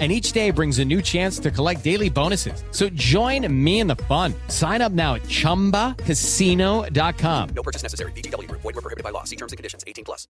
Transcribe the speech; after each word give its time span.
and 0.00 0.10
each 0.10 0.32
day 0.32 0.50
brings 0.50 0.80
a 0.80 0.84
new 0.84 1.00
chance 1.00 1.38
to 1.38 1.52
collect 1.52 1.84
daily 1.84 2.10
bonuses. 2.10 2.64
So 2.72 2.88
join 2.88 3.46
me 3.64 3.78
in 3.78 3.86
the 3.86 3.94
fun. 3.94 4.34
Sign 4.48 4.82
up 4.82 4.90
now 4.90 5.14
at 5.14 5.22
ChumbaCasino.com. 5.22 7.48
No 7.54 7.62
purchase 7.62 7.84
necessary. 7.84 8.10
BGW. 8.12 8.50
Void 8.50 8.64
were 8.64 8.72
prohibited 8.72 9.04
by 9.04 9.10
law. 9.10 9.22
See 9.22 9.36
terms 9.36 9.52
and 9.52 9.56
conditions. 9.56 9.84
18 9.86 10.04
plus. 10.04 10.26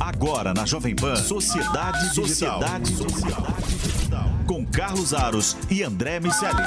Agora 0.00 0.54
na 0.54 0.64
Jovem 0.64 0.94
Pan, 0.94 1.16
Sociedade 1.16 2.14
Digital. 2.14 2.60
Sociedade 2.60 2.92
Digital. 2.92 3.46
Com 4.46 4.64
Carlos 4.66 5.12
Aros 5.14 5.56
e 5.70 5.82
André 5.82 6.20
Miceli. 6.20 6.62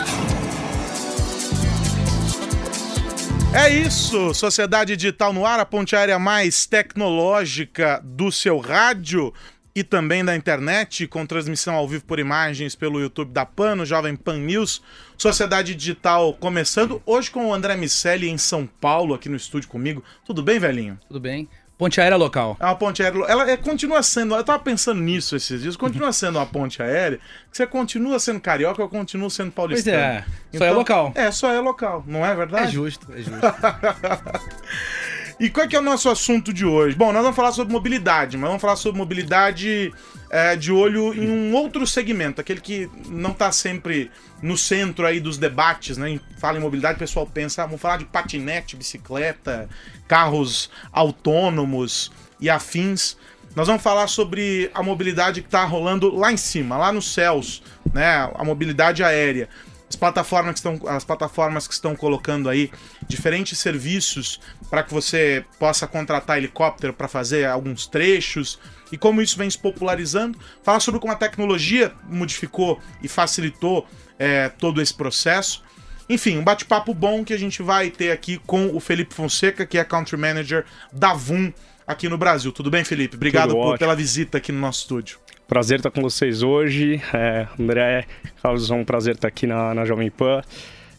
É 3.53 3.69
isso, 3.69 4.33
Sociedade 4.33 4.97
Digital 4.97 5.31
no 5.31 5.45
ar, 5.45 5.61
a 5.61 5.65
ponte 5.65 5.95
aérea 5.95 6.19
mais 6.19 6.65
tecnológica 6.65 8.01
do 8.03 8.29
seu 8.29 8.59
rádio 8.59 9.33
e 9.75 9.83
também 9.83 10.23
da 10.23 10.33
internet, 10.33 11.05
com 11.05 11.25
transmissão 11.25 11.75
ao 11.75 11.85
vivo 11.85 12.05
por 12.05 12.17
imagens 12.17 12.75
pelo 12.75 12.99
YouTube 12.99 13.33
da 13.33 13.45
PAN, 13.45 13.75
no 13.75 13.85
Jovem 13.85 14.15
Pan 14.15 14.37
News. 14.37 14.81
Sociedade 15.17 15.75
Digital 15.75 16.33
começando 16.33 17.01
hoje 17.05 17.29
com 17.29 17.47
o 17.47 17.53
André 17.53 17.75
Miceli 17.75 18.29
em 18.29 18.37
São 18.37 18.65
Paulo, 18.65 19.13
aqui 19.13 19.27
no 19.27 19.35
estúdio 19.35 19.67
comigo. 19.67 20.01
Tudo 20.23 20.41
bem, 20.41 20.59
velhinho? 20.59 20.97
Tudo 21.07 21.19
bem. 21.19 21.49
Ponte 21.77 21.99
aérea 21.99 22.15
local. 22.15 22.55
É 22.57 22.65
uma 22.65 22.75
ponte 22.75 23.03
aérea. 23.03 23.21
Ela 23.27 23.51
é, 23.51 23.57
continua 23.57 24.01
sendo. 24.01 24.33
Eu 24.33 24.43
tava 24.45 24.59
pensando 24.59 25.01
nisso 25.01 25.35
esses 25.35 25.61
dias. 25.61 25.75
Continua 25.75 26.11
sendo 26.13 26.39
uma 26.39 26.45
ponte 26.45 26.81
aérea. 26.81 27.19
Você 27.51 27.67
continua 27.67 28.17
sendo 28.17 28.39
carioca 28.39 28.81
ou 28.81 28.87
continua 28.87 29.29
sendo 29.29 29.51
paulistano? 29.51 29.97
Pois 29.97 30.57
é. 30.57 30.57
Só 30.57 30.65
é 30.65 30.71
local. 30.71 31.11
É, 31.15 31.31
só 31.31 31.51
é 31.51 31.59
local. 31.59 32.01
Não 32.07 32.25
é 32.25 32.33
verdade? 32.33 32.69
É 32.69 32.71
justo, 32.71 33.11
é 33.11 33.17
justo. 33.17 33.41
E 35.37 35.49
qual 35.49 35.65
é 35.65 35.69
que 35.69 35.75
é 35.75 35.79
o 35.79 35.81
nosso 35.81 36.09
assunto 36.09 36.53
de 36.53 36.65
hoje? 36.65 36.95
Bom, 36.95 37.11
nós 37.11 37.21
vamos 37.21 37.35
falar 37.35 37.51
sobre 37.51 37.73
mobilidade, 37.73 38.37
mas 38.37 38.47
vamos 38.47 38.61
falar 38.61 38.77
sobre 38.77 38.97
mobilidade 38.97 39.93
é, 40.29 40.55
de 40.55 40.71
olho 40.71 41.13
em 41.13 41.29
um 41.29 41.53
outro 41.53 41.85
segmento, 41.85 42.39
aquele 42.39 42.61
que 42.61 42.89
não 43.09 43.31
está 43.31 43.51
sempre 43.51 44.09
no 44.41 44.57
centro 44.57 45.05
aí 45.05 45.19
dos 45.19 45.37
debates, 45.37 45.97
né? 45.97 46.21
Fala 46.37 46.57
em 46.57 46.61
mobilidade, 46.61 46.95
o 46.95 46.99
pessoal 46.99 47.27
pensa, 47.27 47.63
ah, 47.63 47.65
vamos 47.65 47.81
falar 47.81 47.97
de 47.97 48.05
patinete, 48.05 48.77
bicicleta, 48.77 49.69
carros 50.07 50.69
autônomos 50.89 52.13
e 52.39 52.49
afins. 52.49 53.17
Nós 53.57 53.67
vamos 53.67 53.83
falar 53.83 54.07
sobre 54.07 54.71
a 54.73 54.81
mobilidade 54.81 55.41
que 55.41 55.47
está 55.47 55.65
rolando 55.65 56.15
lá 56.15 56.31
em 56.31 56.37
cima, 56.37 56.77
lá 56.77 56.93
nos 56.93 57.13
céus, 57.13 57.61
né? 57.93 58.29
A 58.35 58.43
mobilidade 58.45 59.03
aérea 59.03 59.49
as 59.95 59.99
plataformas 59.99 60.53
que 60.53 60.67
estão, 60.67 60.89
as 60.89 61.03
plataformas 61.03 61.67
que 61.67 61.73
estão 61.73 61.95
colocando 61.95 62.49
aí 62.49 62.69
diferentes 63.07 63.57
serviços 63.57 64.39
para 64.69 64.83
que 64.83 64.93
você 64.93 65.45
possa 65.57 65.87
contratar 65.87 66.37
helicóptero 66.37 66.93
para 66.93 67.07
fazer 67.07 67.45
alguns 67.45 67.87
trechos 67.87 68.59
e 68.91 68.97
como 68.97 69.21
isso 69.21 69.37
vem 69.37 69.49
se 69.49 69.57
popularizando. 69.57 70.37
Falar 70.63 70.81
sobre 70.81 70.99
como 70.99 71.13
a 71.13 71.15
tecnologia 71.15 71.93
modificou 72.09 72.79
e 73.01 73.07
facilitou 73.07 73.87
é, 74.19 74.49
todo 74.49 74.81
esse 74.81 74.93
processo. 74.93 75.63
Enfim, 76.07 76.37
um 76.37 76.43
bate-papo 76.43 76.93
bom 76.93 77.23
que 77.23 77.33
a 77.33 77.39
gente 77.39 77.63
vai 77.63 77.89
ter 77.89 78.11
aqui 78.11 78.37
com 78.45 78.75
o 78.75 78.79
Felipe 78.79 79.13
Fonseca, 79.13 79.65
que 79.65 79.77
é 79.77 79.83
Country 79.83 80.17
Manager 80.17 80.65
da 80.91 81.13
VUM 81.13 81.51
aqui 81.87 82.09
no 82.09 82.17
Brasil. 82.17 82.51
Tudo 82.51 82.69
bem, 82.69 82.83
Felipe? 82.83 83.15
Obrigado 83.15 83.53
por, 83.53 83.79
pela 83.79 83.95
visita 83.95 84.37
aqui 84.37 84.51
no 84.51 84.59
nosso 84.59 84.81
estúdio. 84.81 85.19
Prazer 85.47 85.77
estar 85.77 85.91
com 85.91 86.01
vocês 86.01 86.41
hoje. 86.41 87.01
É, 87.13 87.47
André, 87.59 88.05
Carlos, 88.41 88.69
é 88.71 88.73
um 88.73 88.83
prazer 88.83 89.13
estar 89.13 89.27
aqui 89.27 89.45
na, 89.45 89.75
na 89.75 89.85
Jovem 89.85 90.09
Pan. 90.09 90.41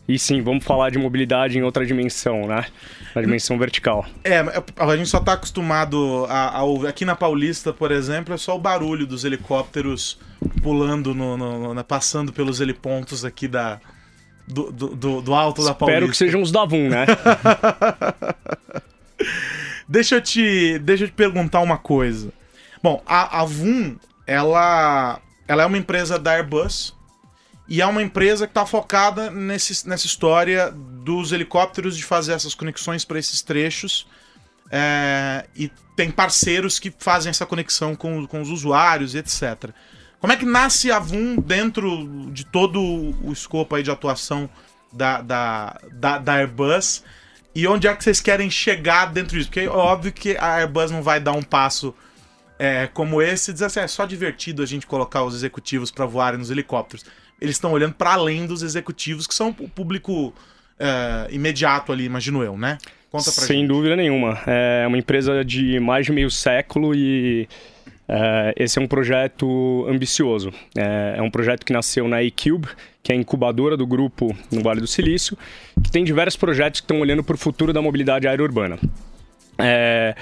E 0.08 0.20
sim, 0.20 0.40
vamos 0.40 0.64
falar 0.64 0.90
de 0.90 0.98
mobilidade 0.98 1.58
em 1.58 1.62
outra 1.62 1.84
dimensão, 1.84 2.46
né? 2.46 2.64
Na 3.12 3.20
dimensão 3.20 3.58
vertical. 3.58 4.06
É, 4.22 4.38
a 4.76 4.96
gente 4.96 5.08
só 5.08 5.18
está 5.18 5.32
acostumado 5.32 6.26
a, 6.28 6.60
a, 6.60 6.88
Aqui 6.88 7.04
na 7.04 7.16
Paulista, 7.16 7.72
por 7.72 7.90
exemplo, 7.90 8.32
é 8.32 8.36
só 8.36 8.54
o 8.54 8.58
barulho 8.58 9.04
dos 9.04 9.24
helicópteros 9.24 10.16
pulando, 10.62 11.12
no, 11.12 11.36
no, 11.36 11.74
no 11.74 11.84
passando 11.84 12.32
pelos 12.32 12.60
helipontos 12.60 13.24
aqui 13.24 13.48
da, 13.48 13.80
do, 14.46 14.70
do, 14.70 15.22
do 15.22 15.34
alto 15.34 15.60
Espero 15.60 15.66
da 15.66 15.74
Paulista. 15.74 15.98
Espero 15.98 16.10
que 16.12 16.16
sejam 16.16 16.40
os 16.40 16.52
da 16.52 16.64
VUM, 16.64 16.88
né? 16.88 17.04
deixa, 19.88 20.14
eu 20.14 20.20
te, 20.20 20.78
deixa 20.78 21.02
eu 21.02 21.08
te 21.08 21.14
perguntar 21.14 21.58
uma 21.62 21.78
coisa. 21.78 22.32
Bom, 22.80 23.02
a, 23.04 23.40
a 23.40 23.44
VUM 23.44 23.96
ela, 24.26 25.20
ela 25.46 25.62
é 25.62 25.66
uma 25.66 25.78
empresa 25.78 26.18
da 26.18 26.32
Airbus 26.32 26.94
e 27.68 27.80
é 27.80 27.86
uma 27.86 28.02
empresa 28.02 28.46
que 28.46 28.50
está 28.50 28.64
focada 28.64 29.30
nesse, 29.30 29.88
nessa 29.88 30.06
história 30.06 30.70
dos 30.70 31.32
helicópteros 31.32 31.96
de 31.96 32.04
fazer 32.04 32.32
essas 32.32 32.54
conexões 32.54 33.04
para 33.04 33.18
esses 33.18 33.42
trechos. 33.42 34.06
É, 34.70 35.46
e 35.54 35.70
tem 35.94 36.10
parceiros 36.10 36.78
que 36.78 36.92
fazem 36.98 37.30
essa 37.30 37.46
conexão 37.46 37.94
com, 37.94 38.26
com 38.26 38.42
os 38.42 38.50
usuários 38.50 39.14
etc. 39.14 39.70
Como 40.18 40.32
é 40.32 40.36
que 40.36 40.44
nasce 40.44 40.90
a 40.90 40.98
VUM 40.98 41.36
dentro 41.36 42.30
de 42.32 42.44
todo 42.44 42.80
o 42.80 43.32
escopo 43.32 43.76
aí 43.76 43.82
de 43.82 43.90
atuação 43.90 44.50
da, 44.92 45.20
da, 45.20 45.80
da, 45.92 46.18
da 46.18 46.34
Airbus? 46.34 47.04
E 47.54 47.66
onde 47.66 47.86
é 47.86 47.94
que 47.94 48.02
vocês 48.02 48.20
querem 48.20 48.50
chegar 48.50 49.06
dentro 49.06 49.36
disso? 49.36 49.48
Porque 49.48 49.60
é 49.60 49.68
óbvio 49.68 50.12
que 50.12 50.36
a 50.36 50.56
Airbus 50.56 50.90
não 50.90 51.02
vai 51.02 51.20
dar 51.20 51.32
um 51.32 51.42
passo 51.42 51.94
é, 52.58 52.88
como 52.92 53.20
esse, 53.20 53.52
diz 53.52 53.62
assim, 53.62 53.80
é 53.80 53.86
só 53.86 54.06
divertido 54.06 54.62
a 54.62 54.66
gente 54.66 54.86
colocar 54.86 55.24
os 55.24 55.34
executivos 55.34 55.90
para 55.90 56.06
voarem 56.06 56.38
nos 56.38 56.50
helicópteros. 56.50 57.04
Eles 57.40 57.56
estão 57.56 57.72
olhando 57.72 57.94
para 57.94 58.14
além 58.14 58.46
dos 58.46 58.62
executivos, 58.62 59.26
que 59.26 59.34
são 59.34 59.50
o 59.58 59.68
público 59.68 60.32
é, 60.78 61.28
imediato 61.30 61.92
ali, 61.92 62.04
imagino 62.04 62.42
eu, 62.42 62.56
né? 62.56 62.78
Conta 63.10 63.30
pra 63.30 63.44
Sem 63.44 63.60
gente. 63.60 63.68
dúvida 63.68 63.94
nenhuma. 63.94 64.38
É 64.46 64.86
uma 64.86 64.98
empresa 64.98 65.44
de 65.44 65.78
mais 65.80 66.06
de 66.06 66.12
meio 66.12 66.30
século 66.30 66.94
e 66.94 67.48
é, 68.08 68.54
esse 68.56 68.78
é 68.78 68.82
um 68.82 68.86
projeto 68.86 69.86
ambicioso. 69.88 70.52
É, 70.76 71.16
é, 71.18 71.22
um 71.22 71.30
projeto 71.30 71.64
que 71.64 71.72
nasceu 71.72 72.06
na 72.08 72.22
eCube, 72.22 72.68
que 73.02 73.12
é 73.12 73.14
a 73.14 73.18
incubadora 73.18 73.76
do 73.76 73.86
grupo 73.86 74.36
no 74.50 74.62
Vale 74.62 74.80
do 74.80 74.86
Silício, 74.86 75.36
que 75.82 75.90
tem 75.90 76.04
diversos 76.04 76.36
projetos 76.36 76.80
que 76.80 76.84
estão 76.84 77.00
olhando 77.00 77.22
para 77.22 77.34
o 77.34 77.38
futuro 77.38 77.72
da 77.72 77.82
mobilidade 77.82 78.26
aérea 78.26 78.44
urbana. 78.44 78.78
É, 79.58 80.14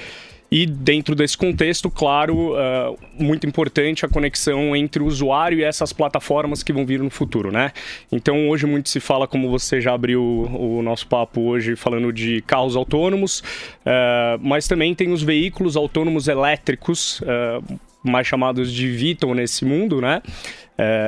e 0.55 0.67
dentro 0.67 1.17
desse 1.17 1.37
contexto, 1.37 1.91
claro, 1.91 2.53
uh, 2.53 2.97
muito 3.19 3.45
importante 3.45 4.07
a 4.07 4.09
conexão 4.09 4.77
entre 4.77 5.03
o 5.03 5.07
usuário 5.07 5.59
e 5.59 5.65
essas 5.65 5.93
plataformas 5.93 6.63
que 6.63 6.73
vão 6.73 6.87
vir 6.87 7.01
no 7.01 7.11
futuro, 7.11 7.51
né? 7.51 7.73
Então 8.13 8.49
hoje 8.49 8.65
muito 8.65 8.89
se 8.89 9.01
fala, 9.01 9.27
como 9.27 9.51
você 9.51 9.81
já 9.81 9.93
abriu 9.93 10.23
o 10.23 10.81
nosso 10.81 11.09
papo 11.09 11.41
hoje, 11.41 11.75
falando 11.75 12.13
de 12.13 12.41
carros 12.43 12.77
autônomos, 12.77 13.41
uh, 13.41 14.39
mas 14.41 14.69
também 14.69 14.95
tem 14.95 15.11
os 15.11 15.25
veículos 15.25 15.77
autônomos 15.77 16.29
elétricos, 16.29 17.21
uh, 17.23 17.81
mais 18.01 18.25
chamados 18.25 18.73
de 18.73 18.93
VTOL 18.93 19.35
nesse 19.35 19.65
mundo, 19.65 20.01
né? 20.01 20.23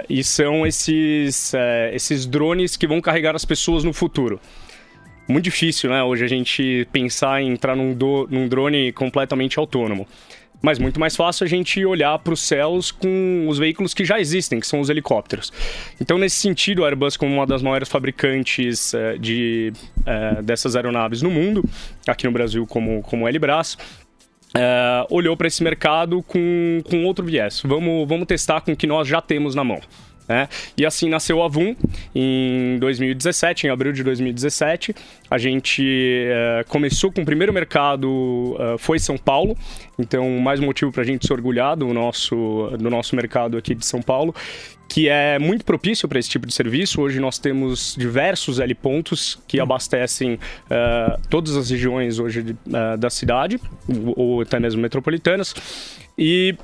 e 0.09 0.23
são 0.23 0.65
esses, 0.65 1.53
esses 1.93 2.25
drones 2.25 2.77
que 2.77 2.87
vão 2.87 3.01
carregar 3.01 3.35
as 3.35 3.45
pessoas 3.45 3.83
no 3.83 3.93
futuro 3.93 4.41
muito 5.29 5.45
difícil, 5.45 5.91
né? 5.91 6.03
Hoje 6.03 6.25
a 6.25 6.29
gente 6.29 6.87
pensar 6.93 7.43
em 7.43 7.51
entrar 7.51 7.75
num, 7.77 7.95
do, 7.95 8.29
num 8.31 8.49
drone 8.49 8.93
completamente 8.93 9.59
autônomo. 9.59 10.07
Mas 10.63 10.79
muito 10.79 10.99
mais 10.99 11.15
fácil 11.15 11.45
a 11.45 11.49
gente 11.49 11.85
olhar 11.85 12.19
para 12.19 12.33
os 12.33 12.41
céus 12.41 12.91
com 12.91 13.47
os 13.49 13.59
veículos 13.59 13.93
que 13.93 14.05
já 14.05 14.19
existem, 14.19 14.59
que 14.59 14.67
são 14.67 14.81
os 14.81 14.89
helicópteros. 14.89 15.53
Então, 16.01 16.17
nesse 16.17 16.37
sentido, 16.37 16.85
a 16.85 16.89
Airbus, 16.89 17.17
como 17.17 17.35
uma 17.35 17.47
das 17.47 17.63
maiores 17.63 17.89
fabricantes 17.89 18.95
uh, 18.95 19.19
de, 19.19 19.73
uh, 20.01 20.43
dessas 20.43 20.75
aeronaves 20.75 21.21
no 21.21 21.31
mundo, 21.31 21.63
aqui 22.07 22.27
no 22.27 22.33
Brasil 22.33 22.67
como, 22.67 23.03
como 23.03 23.29
Elibras, 23.29 23.75
uh, 24.55 25.07
olhou 25.11 25.37
para 25.37 25.47
esse 25.47 25.63
mercado 25.63 26.23
com, 26.23 26.81
com 26.89 27.05
outro 27.05 27.25
viés. 27.25 27.61
Vamos, 27.65 28.09
vamos 28.09 28.27
testar 28.27 28.63
com 28.63 28.73
o 28.73 28.77
que 28.77 28.87
nós 28.87 29.07
já 29.07 29.21
temos 29.21 29.55
na 29.55 29.63
mão. 29.63 29.81
Né? 30.29 30.49
E 30.77 30.85
assim 30.85 31.09
nasceu 31.09 31.43
a 31.43 31.49
VUM 31.49 31.77
em 32.15 32.79
2017, 32.79 33.67
em 33.67 33.71
abril 33.71 33.93
de 33.93 34.03
2017. 34.03 34.95
A 35.31 35.39
gente 35.39 35.83
uh, 35.83 36.69
começou 36.69 37.13
com 37.13 37.23
o 37.23 37.25
primeiro 37.25 37.53
mercado, 37.53 38.09
uh, 38.09 38.79
foi 38.79 38.99
São 38.99 39.17
Paulo, 39.17 39.57
então 39.99 40.29
mais 40.41 40.61
um 40.61 40.65
motivo 40.65 40.91
para 40.91 41.03
a 41.03 41.07
gente 41.07 41.27
se 41.27 41.33
orgulhar 41.33 41.77
do 41.77 41.93
nosso, 41.93 42.71
do 42.79 42.91
nosso 42.91 43.15
mercado 43.15 43.57
aqui 43.57 43.75
de 43.75 43.87
São 43.87 44.03
Paulo, 44.03 44.35
que 44.89 45.09
é 45.09 45.39
muito 45.39 45.65
propício 45.65 46.09
para 46.09 46.19
esse 46.19 46.29
tipo 46.29 46.47
de 46.47 46.55
serviço. 46.55 47.01
Hoje 47.01 47.21
nós 47.21 47.39
temos 47.39 47.95
diversos 47.97 48.59
L 48.59 48.75
pontos 48.75 49.39
que 49.47 49.61
abastecem 49.61 50.35
uh, 50.35 51.21
todas 51.29 51.57
as 51.57 51.71
regiões 51.71 52.19
hoje 52.19 52.57
da 52.99 53.11
cidade, 53.11 53.61
ou 54.17 54.41
até 54.41 54.59
mesmo 54.59 54.81
metropolitanas. 54.81 55.55
E 56.19 56.57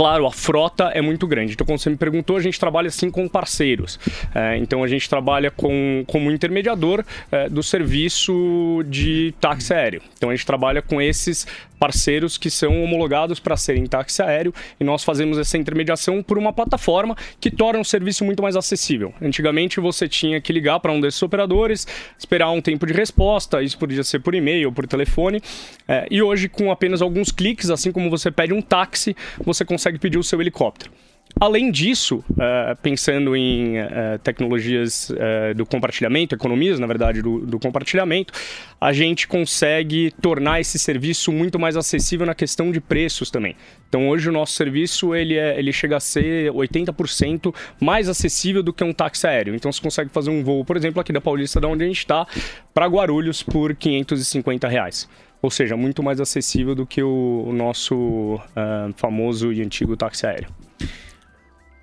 Claro, 0.00 0.26
a 0.26 0.32
frota 0.32 0.84
é 0.84 1.02
muito 1.02 1.26
grande. 1.26 1.52
Então, 1.52 1.66
como 1.66 1.78
você 1.78 1.90
me 1.90 1.96
perguntou, 1.98 2.38
a 2.38 2.40
gente 2.40 2.58
trabalha 2.58 2.88
assim 2.88 3.10
com 3.10 3.28
parceiros. 3.28 4.00
É, 4.34 4.56
então, 4.56 4.82
a 4.82 4.88
gente 4.88 5.06
trabalha 5.06 5.50
com, 5.50 6.04
como 6.06 6.30
intermediador 6.30 7.04
é, 7.30 7.50
do 7.50 7.62
serviço 7.62 8.82
de 8.86 9.34
táxi 9.38 9.74
aéreo. 9.74 10.00
Então, 10.16 10.30
a 10.30 10.34
gente 10.34 10.46
trabalha 10.46 10.80
com 10.80 11.02
esses 11.02 11.46
parceiros 11.80 12.36
que 12.36 12.50
são 12.50 12.84
homologados 12.84 13.40
para 13.40 13.56
serem 13.56 13.86
táxi 13.86 14.20
aéreo 14.20 14.52
e 14.78 14.84
nós 14.84 15.02
fazemos 15.02 15.38
essa 15.38 15.56
intermediação 15.56 16.22
por 16.22 16.36
uma 16.36 16.52
plataforma 16.52 17.16
que 17.40 17.50
torna 17.50 17.80
o 17.80 17.84
serviço 17.84 18.22
muito 18.22 18.42
mais 18.42 18.54
acessível. 18.54 19.14
Antigamente 19.20 19.80
você 19.80 20.06
tinha 20.06 20.38
que 20.42 20.52
ligar 20.52 20.78
para 20.78 20.92
um 20.92 21.00
desses 21.00 21.22
operadores, 21.22 21.86
esperar 22.18 22.50
um 22.50 22.60
tempo 22.60 22.86
de 22.86 22.92
resposta, 22.92 23.62
isso 23.62 23.78
podia 23.78 24.04
ser 24.04 24.20
por 24.20 24.34
e-mail 24.34 24.68
ou 24.68 24.74
por 24.74 24.86
telefone, 24.86 25.40
é, 25.88 26.06
e 26.10 26.20
hoje 26.20 26.50
com 26.50 26.70
apenas 26.70 27.00
alguns 27.00 27.32
cliques, 27.32 27.70
assim 27.70 27.90
como 27.90 28.10
você 28.10 28.30
pede 28.30 28.52
um 28.52 28.60
táxi, 28.60 29.16
você 29.42 29.64
consegue 29.64 29.98
pedir 29.98 30.18
o 30.18 30.22
seu 30.22 30.38
helicóptero. 30.38 30.92
Além 31.40 31.70
disso, 31.70 32.22
uh, 32.32 32.76
pensando 32.82 33.34
em 33.34 33.78
uh, 33.78 34.18
tecnologias 34.22 35.08
uh, 35.08 35.54
do 35.56 35.64
compartilhamento, 35.64 36.34
economias, 36.34 36.78
na 36.78 36.86
verdade, 36.86 37.22
do, 37.22 37.46
do, 37.46 37.58
compartilhamento, 37.58 38.34
a 38.78 38.92
gente 38.92 39.26
consegue 39.26 40.12
tornar 40.20 40.60
esse 40.60 40.78
serviço 40.78 41.32
muito 41.32 41.58
mais 41.58 41.78
acessível 41.78 42.26
na 42.26 42.34
questão 42.34 42.70
de 42.70 42.78
preços 42.78 43.30
também. 43.30 43.56
Então, 43.88 44.10
hoje 44.10 44.28
o 44.28 44.32
nosso 44.32 44.52
serviço 44.52 45.14
ele, 45.14 45.38
é, 45.38 45.58
ele 45.58 45.72
chega 45.72 45.96
a 45.96 46.00
ser 46.00 46.52
80% 46.52 47.54
mais 47.80 48.06
acessível 48.06 48.62
do 48.62 48.70
que 48.70 48.84
um 48.84 48.92
táxi 48.92 49.26
aéreo. 49.26 49.54
Então, 49.54 49.72
você 49.72 49.80
consegue 49.80 50.10
fazer 50.10 50.28
um 50.28 50.44
voo, 50.44 50.62
por 50.62 50.76
exemplo, 50.76 51.00
aqui 51.00 51.10
da 51.10 51.22
Paulista, 51.22 51.58
da 51.58 51.68
onde 51.68 51.84
a 51.84 51.86
gente 51.86 52.00
está, 52.00 52.26
para 52.74 52.84
Guarulhos 52.84 53.42
por 53.42 53.74
550 53.74 54.68
reais 54.68 55.08
ou 55.42 55.50
seja, 55.50 55.74
muito 55.74 56.02
mais 56.02 56.20
acessível 56.20 56.74
do 56.74 56.84
que 56.84 57.02
o, 57.02 57.50
nosso 57.50 57.96
uh, 58.34 58.92
famoso 58.94 59.50
e 59.50 59.62
antigo 59.62 59.96
táxi 59.96 60.26
aéreo. 60.26 60.50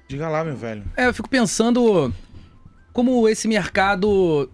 Diga 0.07 0.29
lá, 0.29 0.43
meu 0.43 0.55
velho. 0.55 0.83
É, 0.95 1.07
eu 1.07 1.13
fico 1.13 1.29
pensando 1.29 2.13
como 2.93 3.27
esse 3.27 3.47
mercado 3.47 4.49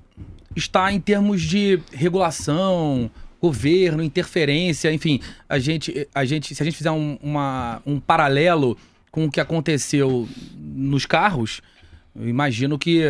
está 0.55 0.91
em 0.91 0.99
termos 0.99 1.41
de 1.41 1.79
regulação, 1.91 3.09
governo, 3.41 4.01
interferência, 4.01 4.91
enfim, 4.91 5.19
a 5.47 5.59
gente, 5.59 6.07
a 6.13 6.25
gente, 6.25 6.55
se 6.55 6.63
a 6.63 6.65
gente 6.65 6.77
fizer 6.77 6.91
um, 6.91 7.17
uma, 7.21 7.81
um 7.85 7.99
paralelo 7.99 8.77
com 9.11 9.25
o 9.25 9.31
que 9.31 9.39
aconteceu 9.39 10.27
nos 10.55 11.05
carros, 11.05 11.61
eu 12.15 12.27
imagino 12.27 12.79
que 12.79 13.03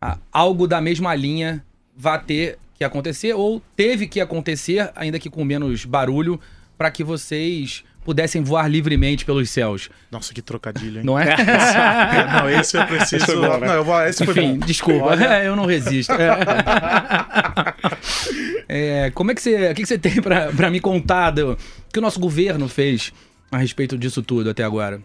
ah, 0.00 0.18
algo 0.32 0.66
da 0.66 0.80
mesma 0.80 1.14
linha 1.14 1.64
vai 1.96 2.22
ter 2.22 2.58
que 2.74 2.84
acontecer 2.84 3.34
ou 3.34 3.62
teve 3.76 4.06
que 4.06 4.20
acontecer, 4.20 4.90
ainda 4.96 5.18
que 5.18 5.30
com 5.30 5.44
menos 5.44 5.84
barulho, 5.84 6.40
para 6.76 6.90
que 6.90 7.04
vocês 7.04 7.84
pudessem 8.04 8.42
voar 8.42 8.68
livremente 8.68 9.24
pelos 9.24 9.50
céus. 9.50 9.90
Nossa, 10.10 10.32
que 10.32 10.42
trocadilho, 10.42 10.98
hein? 10.98 11.04
Não 11.04 11.18
é? 11.18 11.36
não, 12.32 12.50
esse 12.50 12.76
eu 12.76 12.86
preciso. 12.86 13.24
Esse 13.24 13.36
bom, 13.36 13.58
né? 13.58 13.66
Não, 13.66 13.74
eu 13.74 13.84
vou, 13.84 14.02
esse 14.02 14.24
foi 14.24 14.34
Enfim, 14.34 14.58
bom. 14.58 14.66
desculpa, 14.66 15.06
Olha... 15.06 15.44
eu 15.44 15.56
não 15.56 15.66
resisto. 15.66 16.12
É, 18.72 19.10
como 19.10 19.32
é 19.32 19.34
que 19.34 19.42
você. 19.42 19.72
O 19.72 19.74
que, 19.74 19.82
que 19.82 19.86
você 19.86 19.98
tem 19.98 20.22
para 20.22 20.70
me 20.70 20.78
contar 20.78 21.32
do 21.32 21.58
que 21.92 21.98
o 21.98 22.02
nosso 22.02 22.20
governo 22.20 22.68
fez 22.68 23.12
a 23.50 23.58
respeito 23.58 23.98
disso 23.98 24.22
tudo 24.22 24.48
até 24.48 24.62
agora? 24.62 25.00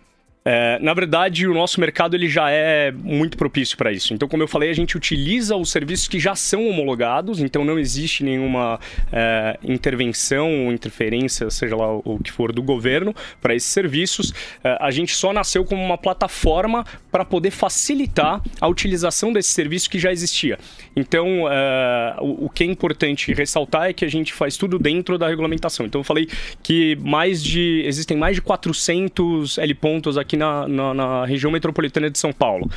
É, 0.48 0.78
na 0.80 0.94
verdade, 0.94 1.48
o 1.48 1.56
nosso 1.56 1.80
mercado 1.80 2.16
ele 2.16 2.30
já 2.30 2.52
é 2.52 2.92
muito 2.92 3.36
propício 3.36 3.76
para 3.76 3.92
isso. 3.92 4.14
Então, 4.14 4.28
como 4.28 4.44
eu 4.44 4.48
falei, 4.48 4.70
a 4.70 4.74
gente 4.74 4.96
utiliza 4.96 5.56
os 5.56 5.72
serviços 5.72 6.08
que 6.08 6.20
já 6.20 6.36
são 6.36 6.68
homologados, 6.68 7.40
então 7.40 7.66
não 7.66 7.80
existe 7.80 8.24
nenhuma 8.24 8.80
é, 9.12 9.58
intervenção 9.64 10.66
ou 10.66 10.72
interferência, 10.72 11.50
seja 11.50 11.76
lá 11.76 11.92
o 11.98 12.20
que 12.24 12.32
for, 12.32 12.54
do 12.54 12.62
governo 12.62 13.16
para 13.42 13.56
esses 13.56 13.70
serviços. 13.70 14.32
É, 14.64 14.78
a 14.80 14.92
gente 14.92 15.16
só 15.16 15.34
nasceu 15.34 15.66
como 15.66 15.84
uma 15.84 15.98
plataforma 15.98 16.86
para 17.12 17.26
poder 17.26 17.50
facilitar 17.50 18.40
a 18.62 18.68
utilização 18.68 19.34
desse 19.34 19.50
serviço 19.50 19.90
que 19.90 19.98
já 19.98 20.12
existia. 20.12 20.60
Então, 20.96 21.52
é, 21.52 22.18
o, 22.20 22.46
o, 22.46 22.50
que 22.50 22.64
é 22.64 22.68
importante 22.68 23.34
ressaltar 23.34 23.90
é 23.90 23.94
que 23.94 24.06
a 24.06 24.10
gente 24.10 24.32
faz 24.32 24.58
tudo 24.58 24.78
dentro 24.78 25.18
da 25.18 25.28
regulamentação. 25.28 25.88
Então, 25.88 26.02
eu 26.02 26.06
falei 26.06 26.30
que 26.62 26.96
mais 26.98 27.44
de 27.44 27.82
existem 27.84 28.16
mais 28.16 28.36
de 28.36 28.44
400 28.44 29.58
L 29.58 29.74
pontos 29.74 30.20
aqui 30.20 30.35
aqui 30.36 30.38
na, 30.38 30.68
na, 30.68 30.94
na 30.94 31.26
região 31.26 31.52
metropolitana 31.52 32.10
de 32.10 32.20
São 32.20 32.34
Paulo 32.34 32.70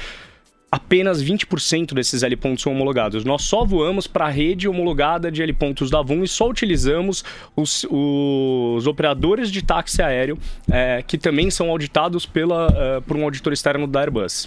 apenas 0.71 1.25
20% 1.25 1.95
desses 1.95 2.23
L 2.23 2.37
pontos 2.37 2.63
são 2.63 2.73
homologados. 2.73 3.25
Nós 3.25 3.43
só 3.43 3.65
voamos 3.65 4.07
para 4.07 4.27
a 4.27 4.29
rede 4.29 4.69
homologada 4.69 5.33
de 5.33 5.43
L 5.43 5.51
pontos 5.55 5.91
da 5.91 6.03
VUM 6.03 6.23
e 6.23 6.29
só 6.29 6.47
utilizamos 6.47 7.25
os, 7.57 7.87
os 7.89 8.87
operadores 8.87 9.51
de 9.51 9.63
táxi 9.63 10.03
aéreo 10.03 10.39
é, 10.71 11.03
que 11.03 11.17
também 11.17 11.51
são 11.51 11.71
auditados 11.71 12.27
pela, 12.27 12.69
uh, 12.69 13.01
por 13.01 13.17
um 13.17 13.25
auditor 13.25 13.55
externo 13.55 13.87
da 13.87 14.01
Airbus. 14.01 14.47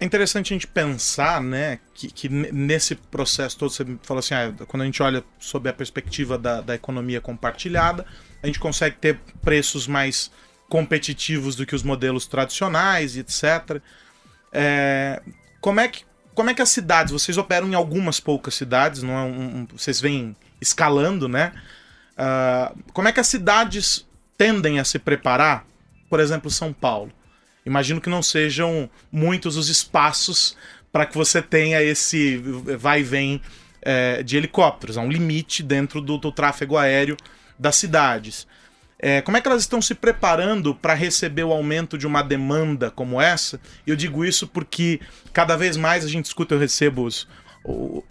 É 0.00 0.04
interessante 0.06 0.54
a 0.54 0.56
gente 0.56 0.66
pensar, 0.66 1.42
né, 1.42 1.78
que, 1.92 2.10
que 2.10 2.26
nesse 2.30 2.94
processo 2.94 3.58
todo, 3.58 3.70
você 3.70 3.84
falou 4.02 4.20
assim, 4.20 4.32
ah, 4.32 4.54
quando 4.66 4.80
a 4.80 4.86
gente 4.86 5.02
olha 5.02 5.22
sob 5.38 5.68
a 5.68 5.74
perspectiva 5.74 6.38
da, 6.38 6.62
da 6.62 6.74
economia 6.74 7.20
compartilhada, 7.20 8.06
a 8.42 8.46
gente 8.46 8.58
consegue 8.58 8.96
ter 8.96 9.20
preços 9.42 9.86
mais 9.86 10.30
competitivos 10.70 11.56
do 11.56 11.66
que 11.66 11.74
os 11.74 11.82
modelos 11.82 12.26
tradicionais, 12.26 13.16
etc. 13.16 13.82
É, 14.52 15.20
como, 15.60 15.80
é 15.80 15.88
que, 15.88 16.04
como 16.34 16.48
é 16.48 16.54
que 16.54 16.62
as 16.62 16.70
cidades, 16.70 17.12
vocês 17.12 17.36
operam 17.36 17.68
em 17.68 17.74
algumas 17.74 18.20
poucas 18.20 18.54
cidades, 18.54 19.02
não 19.02 19.12
é 19.12 19.22
um, 19.22 19.56
um, 19.58 19.66
vocês 19.66 20.00
vêm 20.00 20.34
escalando, 20.60 21.28
né? 21.28 21.52
Uh, 22.12 22.82
como 22.92 23.08
é 23.08 23.12
que 23.12 23.20
as 23.20 23.26
cidades 23.26 24.06
tendem 24.38 24.78
a 24.78 24.84
se 24.84 24.98
preparar? 24.98 25.66
Por 26.08 26.20
exemplo, 26.20 26.50
São 26.50 26.72
Paulo. 26.72 27.12
Imagino 27.66 28.00
que 28.00 28.08
não 28.08 28.22
sejam 28.22 28.88
muitos 29.12 29.56
os 29.56 29.68
espaços 29.68 30.56
para 30.92 31.04
que 31.04 31.16
você 31.16 31.42
tenha 31.42 31.82
esse 31.82 32.38
vai 32.78 33.00
e 33.00 33.02
vem 33.02 33.42
é, 33.82 34.22
de 34.22 34.36
helicópteros. 34.36 34.96
Há 34.96 35.02
um 35.02 35.10
limite 35.10 35.62
dentro 35.62 36.00
do, 36.00 36.16
do 36.16 36.32
tráfego 36.32 36.76
aéreo 36.76 37.16
das 37.58 37.76
cidades. 37.76 38.46
É, 39.02 39.22
como 39.22 39.36
é 39.36 39.40
que 39.40 39.48
elas 39.48 39.62
estão 39.62 39.80
se 39.80 39.94
preparando 39.94 40.74
para 40.74 40.92
receber 40.92 41.44
o 41.44 41.52
aumento 41.52 41.96
de 41.96 42.06
uma 42.06 42.22
demanda 42.22 42.90
como 42.90 43.20
essa? 43.20 43.58
Eu 43.86 43.96
digo 43.96 44.24
isso 44.24 44.46
porque 44.46 45.00
cada 45.32 45.56
vez 45.56 45.76
mais 45.76 46.04
a 46.04 46.08
gente 46.08 46.26
escuta, 46.26 46.54
eu 46.54 46.58
recebo 46.58 47.04
os, 47.04 47.26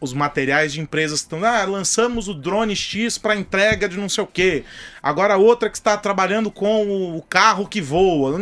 os 0.02 0.14
materiais 0.14 0.74
de 0.74 0.82
empresas 0.82 1.20
que 1.20 1.26
estão, 1.28 1.46
ah, 1.46 1.64
lançamos 1.64 2.28
o 2.28 2.34
drone 2.34 2.76
X 2.76 3.20
para 3.20 3.36
entrega 3.36 3.88
de 3.88 3.98
não 3.98 4.10
sei 4.10 4.24
o 4.24 4.28
quê. 4.28 4.64
Agora 5.02 5.38
outra 5.38 5.70
que 5.70 5.78
está 5.78 5.96
trabalhando 5.96 6.50
com 6.50 7.16
o 7.16 7.22
carro 7.22 7.68
que 7.68 7.82
voa. 7.82 8.36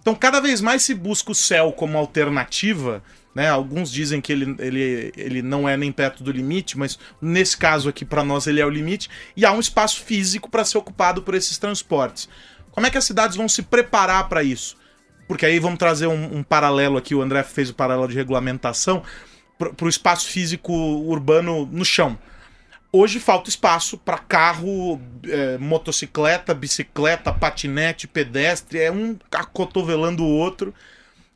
Então 0.00 0.14
cada 0.14 0.40
vez 0.40 0.60
mais 0.60 0.82
se 0.82 0.94
busca 0.94 1.32
o 1.32 1.34
céu 1.34 1.72
como 1.72 1.98
alternativa 1.98 3.02
né? 3.38 3.48
Alguns 3.48 3.88
dizem 3.92 4.20
que 4.20 4.32
ele, 4.32 4.56
ele, 4.58 5.12
ele 5.16 5.42
não 5.42 5.68
é 5.68 5.76
nem 5.76 5.92
perto 5.92 6.24
do 6.24 6.32
limite, 6.32 6.76
mas 6.76 6.98
nesse 7.22 7.56
caso 7.56 7.88
aqui, 7.88 8.04
para 8.04 8.24
nós, 8.24 8.48
ele 8.48 8.60
é 8.60 8.66
o 8.66 8.68
limite. 8.68 9.08
E 9.36 9.46
há 9.46 9.52
um 9.52 9.60
espaço 9.60 10.00
físico 10.00 10.50
para 10.50 10.64
ser 10.64 10.76
ocupado 10.76 11.22
por 11.22 11.36
esses 11.36 11.56
transportes. 11.56 12.28
Como 12.72 12.84
é 12.84 12.90
que 12.90 12.98
as 12.98 13.04
cidades 13.04 13.36
vão 13.36 13.48
se 13.48 13.62
preparar 13.62 14.28
para 14.28 14.42
isso? 14.42 14.76
Porque 15.28 15.46
aí 15.46 15.60
vamos 15.60 15.78
trazer 15.78 16.08
um, 16.08 16.38
um, 16.38 16.42
paralelo 16.42 16.98
aqui, 16.98 17.14
o 17.14 17.22
André 17.22 17.44
fez 17.44 17.70
o 17.70 17.74
paralelo 17.74 18.08
de 18.08 18.16
regulamentação, 18.16 19.04
para 19.56 19.84
o 19.84 19.88
espaço 19.88 20.26
físico 20.26 20.72
urbano 20.72 21.64
no 21.70 21.84
chão. 21.84 22.18
Hoje 22.92 23.20
falta 23.20 23.48
espaço 23.48 23.96
para 23.98 24.18
carro, 24.18 25.00
é, 25.24 25.58
motocicleta, 25.58 26.52
bicicleta, 26.54 27.32
patinete, 27.32 28.08
pedestre, 28.08 28.80
é 28.80 28.90
um 28.90 29.16
acotovelando 29.30 30.24
o 30.24 30.28
outro. 30.28 30.74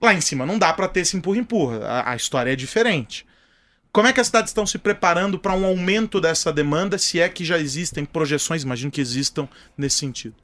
Lá 0.02 0.12
em 0.12 0.20
cima 0.20 0.44
não 0.44 0.58
dá 0.58 0.72
para 0.72 0.88
ter 0.88 1.00
esse 1.00 1.16
empurra-empurra. 1.16 1.78
A, 1.86 2.12
a, 2.12 2.16
história 2.16 2.52
é 2.52 2.56
diferente. 2.56 3.24
Como 3.92 4.08
é 4.08 4.12
que 4.12 4.20
as 4.20 4.26
cidades 4.26 4.50
estão 4.50 4.66
se 4.66 4.78
preparando 4.78 5.38
para 5.38 5.54
um 5.54 5.64
aumento 5.64 6.20
dessa 6.20 6.52
demanda, 6.52 6.98
se 6.98 7.20
é 7.20 7.28
que 7.28 7.44
já 7.44 7.58
existem 7.58 8.04
projeções, 8.04 8.64
imagino 8.64 8.90
que 8.90 9.00
existam 9.00 9.48
nesse 9.78 9.96
sentido? 9.96 10.34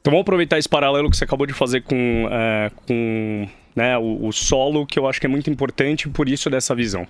Então 0.00 0.12
vamos 0.12 0.22
aproveitar 0.22 0.58
esse 0.58 0.68
paralelo 0.68 1.10
que 1.10 1.16
você 1.16 1.24
acabou 1.24 1.46
de 1.46 1.52
fazer 1.52 1.82
com, 1.82 2.28
é, 2.30 2.70
com 2.86 3.48
né, 3.74 3.98
o, 3.98 4.26
o, 4.26 4.32
solo, 4.32 4.86
que 4.86 4.98
eu 4.98 5.06
acho 5.06 5.20
que 5.20 5.26
é 5.26 5.28
muito 5.28 5.50
importante 5.50 6.08
por 6.08 6.28
isso 6.28 6.48
dessa 6.48 6.74
visão. 6.74 7.06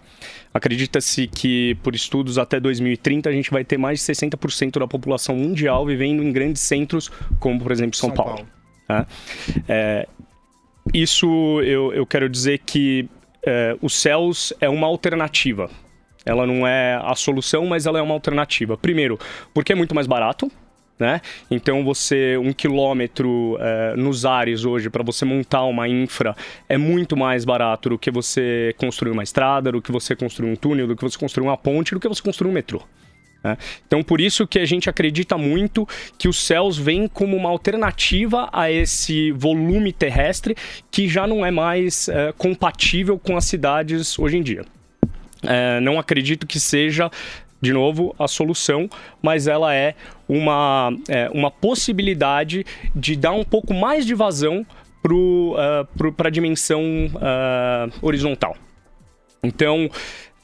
Acredita-se 0.53 1.29
que, 1.29 1.77
por 1.83 1.95
estudos, 1.95 2.39
até 2.39 2.59
2030 2.59 3.29
a 3.29 3.33
gente 3.33 3.51
vai 3.51 3.63
ter 3.63 3.79
mais 3.79 4.01
de 4.01 4.13
60% 4.13 4.81
da 4.81 4.89
população 4.89 5.37
mundial 5.37 5.87
vivendo 5.87 6.25
em 6.25 6.33
grandes 6.33 6.63
centros, 6.63 7.11
como 7.39 7.61
por 7.61 7.71
exemplo 7.71 7.97
São, 7.97 8.09
São 8.09 8.17
Paulo. 8.17 8.47
Paulo. 8.89 9.07
É, 9.69 10.09
isso 10.92 11.61
eu, 11.62 11.92
eu 11.92 12.07
quero 12.07 12.28
dizer 12.28 12.59
que 12.59 13.09
é, 13.45 13.76
os 13.80 13.95
céus 13.95 14.52
é 14.61 14.68
uma 14.68 14.87
alternativa. 14.87 15.71
Ela 16.25 16.47
não 16.47 16.66
é 16.66 17.00
a 17.02 17.14
solução, 17.14 17.66
mas 17.66 17.87
ela 17.87 17.99
é 17.99 18.02
uma 18.02 18.14
alternativa. 18.14 18.76
Primeiro, 18.76 19.18
porque 19.54 19.73
é 19.73 19.75
muito 19.75 19.95
mais 19.95 20.07
barato, 20.07 20.50
né? 20.99 21.21
Então 21.50 21.85
você 21.85 22.37
um 22.37 22.52
quilômetro 22.52 23.57
é, 23.61 23.97
nos 23.97 24.26
ares 24.26 24.64
hoje 24.64 24.90
para 24.90 25.02
você 25.02 25.25
montar 25.25 25.64
uma 25.64 25.88
infra 25.88 26.37
é 26.68 26.76
muito 26.76 27.16
mais 27.16 27.45
barato 27.45 27.90
do 27.90 27.99
que 27.99 28.11
você 28.11 28.75
construir 28.76 29.12
uma 29.12 29.23
estrada, 29.23 29.73
do 29.73 29.80
que 29.80 29.92
você 29.92 30.16
construir 30.16 30.50
um 30.50 30.57
túnel, 30.57 30.87
do 30.87 30.97
que 30.97 31.02
você 31.02 31.18
construir 31.18 31.47
uma 31.47 31.57
ponte, 31.57 31.95
do 31.95 32.00
que 32.00 32.09
você 32.09 32.23
construir 32.23 32.50
um 32.50 32.54
metrô. 32.54 32.83
Né? 33.42 33.57
Então, 33.87 34.02
por 34.02 34.21
isso 34.21 34.47
que 34.47 34.59
a 34.59 34.66
gente 34.66 34.88
acredita 34.88 35.38
muito 35.38 35.87
que 36.18 36.28
os 36.28 36.45
céus 36.45 36.76
vêm 36.76 37.07
como 37.09 37.37
uma 37.37 37.49
alternativa 37.49 38.49
a 38.52 38.71
esse 38.71 39.30
volume 39.33 39.92
terrestre 39.92 40.57
que 40.90 41.09
já 41.09 41.26
não 41.26 41.45
é 41.45 41.50
mais 41.50 42.09
é, 42.09 42.33
compatível 42.37 43.18
com 43.18 43.37
as 43.37 43.45
cidades 43.45 44.18
hoje 44.18 44.37
em 44.37 44.42
dia. 44.42 44.64
É, 45.42 45.80
não 45.80 45.99
acredito 45.99 46.47
que 46.47 46.59
seja 46.59 47.11
de 47.61 47.73
novo, 47.73 48.14
a 48.18 48.28
solução, 48.28 48.88
mas 49.21 49.47
ela 49.47 49.75
é 49.75 49.95
uma, 50.28 50.92
é, 51.09 51.28
uma 51.30 51.50
possibilidade 51.50 52.64
de 52.95 53.16
dar 53.16 53.33
um 53.33 53.45
pouco 53.45 53.75
mais 53.75 54.07
de 54.07 54.14
vazão 54.14 54.64
para 56.16 56.28
a 56.28 56.30
dimensão 56.30 56.83
uh, 57.14 57.92
horizontal. 58.02 58.57
Então, 59.42 59.88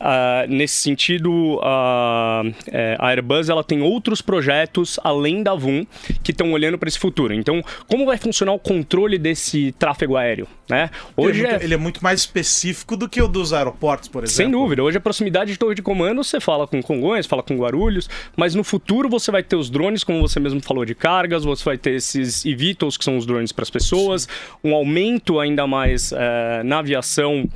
Uh, 0.00 0.46
nesse 0.48 0.74
sentido, 0.74 1.30
uh, 1.54 2.54
a 2.98 3.08
Airbus 3.08 3.48
ela 3.48 3.62
tem 3.62 3.80
outros 3.80 4.20
projetos 4.20 4.98
além 5.02 5.42
da 5.42 5.54
VUM 5.54 5.86
que 6.22 6.32
estão 6.32 6.52
olhando 6.52 6.76
para 6.76 6.88
esse 6.88 6.98
futuro. 6.98 7.32
Então, 7.32 7.62
como 7.86 8.04
vai 8.04 8.18
funcionar 8.18 8.52
o 8.52 8.58
controle 8.58 9.16
desse 9.18 9.72
tráfego 9.78 10.16
aéreo? 10.16 10.48
Né? 10.68 10.90
Hoje 11.16 11.40
ele 11.40 11.46
é, 11.46 11.50
muito, 11.50 11.64
ele 11.64 11.74
é 11.74 11.76
muito 11.76 12.02
mais 12.02 12.20
específico 12.20 12.96
do 12.96 13.08
que 13.08 13.20
o 13.22 13.28
dos 13.28 13.52
aeroportos, 13.52 14.08
por 14.08 14.24
exemplo. 14.24 14.36
Sem 14.36 14.50
dúvida. 14.50 14.82
Hoje 14.82 14.98
a 14.98 15.00
proximidade 15.00 15.52
de 15.52 15.58
torre 15.58 15.74
de 15.74 15.82
comando 15.82 16.24
você 16.24 16.40
fala 16.40 16.66
com 16.66 16.82
Congonhas, 16.82 17.26
fala 17.26 17.42
com 17.42 17.56
Guarulhos, 17.56 18.08
mas 18.36 18.54
no 18.54 18.64
futuro 18.64 19.08
você 19.08 19.30
vai 19.30 19.42
ter 19.42 19.56
os 19.56 19.70
drones, 19.70 20.02
como 20.02 20.20
você 20.20 20.40
mesmo 20.40 20.60
falou, 20.60 20.84
de 20.84 20.94
cargas, 20.94 21.44
você 21.44 21.64
vai 21.64 21.78
ter 21.78 21.92
esses 21.92 22.44
eVTOLs, 22.44 22.96
que 22.96 23.04
são 23.04 23.16
os 23.16 23.26
drones 23.26 23.52
para 23.52 23.62
as 23.62 23.70
pessoas, 23.70 24.22
Sim. 24.22 24.28
um 24.64 24.74
aumento 24.74 25.38
ainda 25.38 25.66
mais 25.66 26.12
é, 26.12 26.62
na 26.64 26.78
aviação 26.78 27.48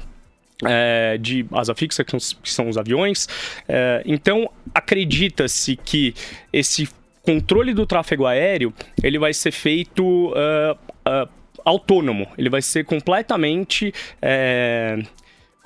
é, 0.65 1.19
de 1.19 1.47
asa 1.53 1.75
fixa, 1.75 2.05
que 2.05 2.19
são, 2.45 2.69
os 2.69 2.77
aviões. 2.77 3.29
É, 3.69 4.03
então, 4.05 4.51
acredita-se 4.75 5.77
que 5.77 6.15
esse 6.53 6.89
controle 7.23 7.75
do 7.75 7.87
tráfego 7.87 8.25
aéreo 8.25 8.73
ele 9.03 9.19
vai 9.19 9.35
ser 9.35 9.51
feito 9.53 10.03
uh, 10.29 10.73
uh, 11.07 11.29
autônomo, 11.63 12.27
ele 12.39 12.49
vai 12.49 12.63
ser 12.63 12.85
completamente 12.85 13.93
é, 14.23 14.99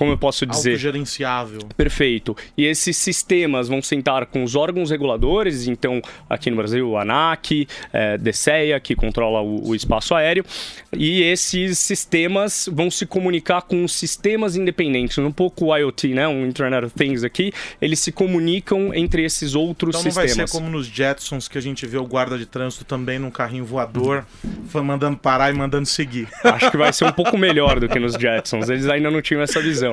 como 0.02 0.12
eu 0.12 0.18
posso 0.18 0.44
dizer? 0.44 0.72
Autogerenciável. 0.72 1.60
Perfeito. 1.76 2.36
E 2.56 2.66
esses 2.66 2.96
sistemas 2.96 3.68
vão 3.68 3.80
sentar 3.80 4.26
com 4.26 4.42
os 4.42 4.56
órgãos 4.56 4.90
reguladores, 4.90 5.68
então 5.68 6.02
aqui 6.28 6.50
no 6.50 6.56
Brasil 6.56 6.90
o 6.90 6.98
ANAC, 6.98 7.68
é, 7.92 8.18
DSEA, 8.18 8.80
que 8.80 8.96
controla 8.96 9.40
o, 9.40 9.68
o, 9.68 9.74
espaço 9.76 10.12
aéreo, 10.12 10.44
e 10.92 11.22
esses 11.22 11.78
sistemas 11.78 12.68
vão 12.72 12.90
se 12.90 13.06
comunicar 13.06 13.62
com 13.62 13.86
sistemas 13.86 14.56
independentes, 14.56 15.18
um 15.18 15.30
pouco 15.30 15.66
o 15.66 15.76
IoT, 15.76 16.14
né, 16.14 16.26
um 16.26 16.46
Internet 16.46 16.86
of 16.86 16.94
Things 16.96 17.22
aqui, 17.22 17.52
eles 17.80 18.00
se 18.00 18.10
comunicam 18.10 18.92
entre 18.92 19.24
esses 19.24 19.54
outros 19.54 19.94
então, 19.94 20.02
não 20.04 20.10
sistemas. 20.10 20.36
vai 20.36 20.46
ser 20.48 20.52
como 20.52 20.68
nos 20.68 20.86
Jetsons 20.86 21.46
que 21.46 21.58
a 21.58 21.62
gente 21.62 21.86
vê 21.86 21.96
o 21.96 22.04
guarda 22.04 22.36
de 22.36 22.46
trânsito 22.46 22.84
também 22.84 23.20
num 23.20 23.30
carrinho 23.30 23.64
voador, 23.64 24.26
foi 24.68 24.82
mandando 24.82 25.16
parar 25.16 25.54
e 25.54 25.56
mandando 25.56 25.86
seguir. 25.86 26.26
Acho 26.42 26.70
que 26.72 26.76
vai 26.76 26.92
ser 26.92 27.04
um 27.04 27.12
pouco 27.12 27.38
melhor 27.38 27.78
do 27.78 27.88
que 27.88 28.00
nos 28.00 28.14
Jetsons, 28.14 28.68
eles 28.68 28.88
ainda 28.88 29.10
não 29.10 29.22
tinham 29.22 29.42
essa 29.42 29.60
visão. 29.60 29.91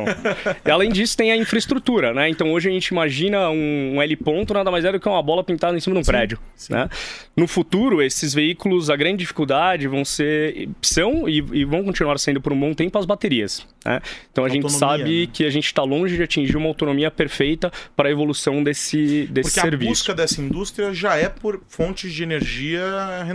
E 0.65 0.71
além 0.71 0.91
disso, 0.91 1.15
tem 1.17 1.31
a 1.31 1.37
infraestrutura, 1.37 2.13
né? 2.13 2.29
Então 2.29 2.51
hoje 2.51 2.69
a 2.69 2.71
gente 2.71 2.87
imagina 2.87 3.49
um, 3.49 3.95
um 3.95 4.01
L 4.01 4.15
ponto 4.17 4.53
nada 4.53 4.69
mais 4.71 4.85
é 4.85 4.91
do 4.91 4.99
que 4.99 5.07
uma 5.07 5.21
bola 5.21 5.43
pintada 5.43 5.75
em 5.75 5.79
cima 5.79 5.95
de 5.95 6.01
um 6.01 6.03
sim, 6.03 6.11
prédio. 6.11 6.39
Sim. 6.55 6.73
Né? 6.73 6.89
No 7.35 7.47
futuro, 7.47 8.01
esses 8.01 8.33
veículos, 8.33 8.89
a 8.89 8.95
grande 8.95 9.17
dificuldade 9.17 9.87
vão 9.87 10.03
ser, 10.05 10.69
são 10.81 11.27
e, 11.27 11.37
e 11.51 11.65
vão 11.65 11.83
continuar 11.83 12.17
sendo 12.19 12.41
por 12.41 12.53
um 12.53 12.59
bom 12.59 12.73
tempo 12.73 12.97
as 12.97 13.05
baterias. 13.05 13.65
Né? 13.89 13.99
Então 14.31 14.43
a 14.43 14.47
autonomia, 14.47 14.69
gente 14.69 14.79
sabe 14.79 15.21
né? 15.21 15.31
que 15.33 15.43
a 15.43 15.49
gente 15.49 15.65
está 15.65 15.81
longe 15.81 16.15
de 16.15 16.21
atingir 16.21 16.55
uma 16.55 16.67
autonomia 16.67 17.09
perfeita 17.09 17.71
para 17.95 18.07
a 18.07 18.11
evolução 18.11 18.63
desse, 18.63 19.27
desse 19.31 19.49
Porque 19.49 19.61
serviço. 19.61 19.89
A 19.89 19.89
busca 19.89 20.13
dessa 20.13 20.39
indústria 20.39 20.93
já 20.93 21.15
é 21.15 21.27
por 21.27 21.59
fontes 21.67 22.13
de 22.13 22.21
energia, 22.21 22.83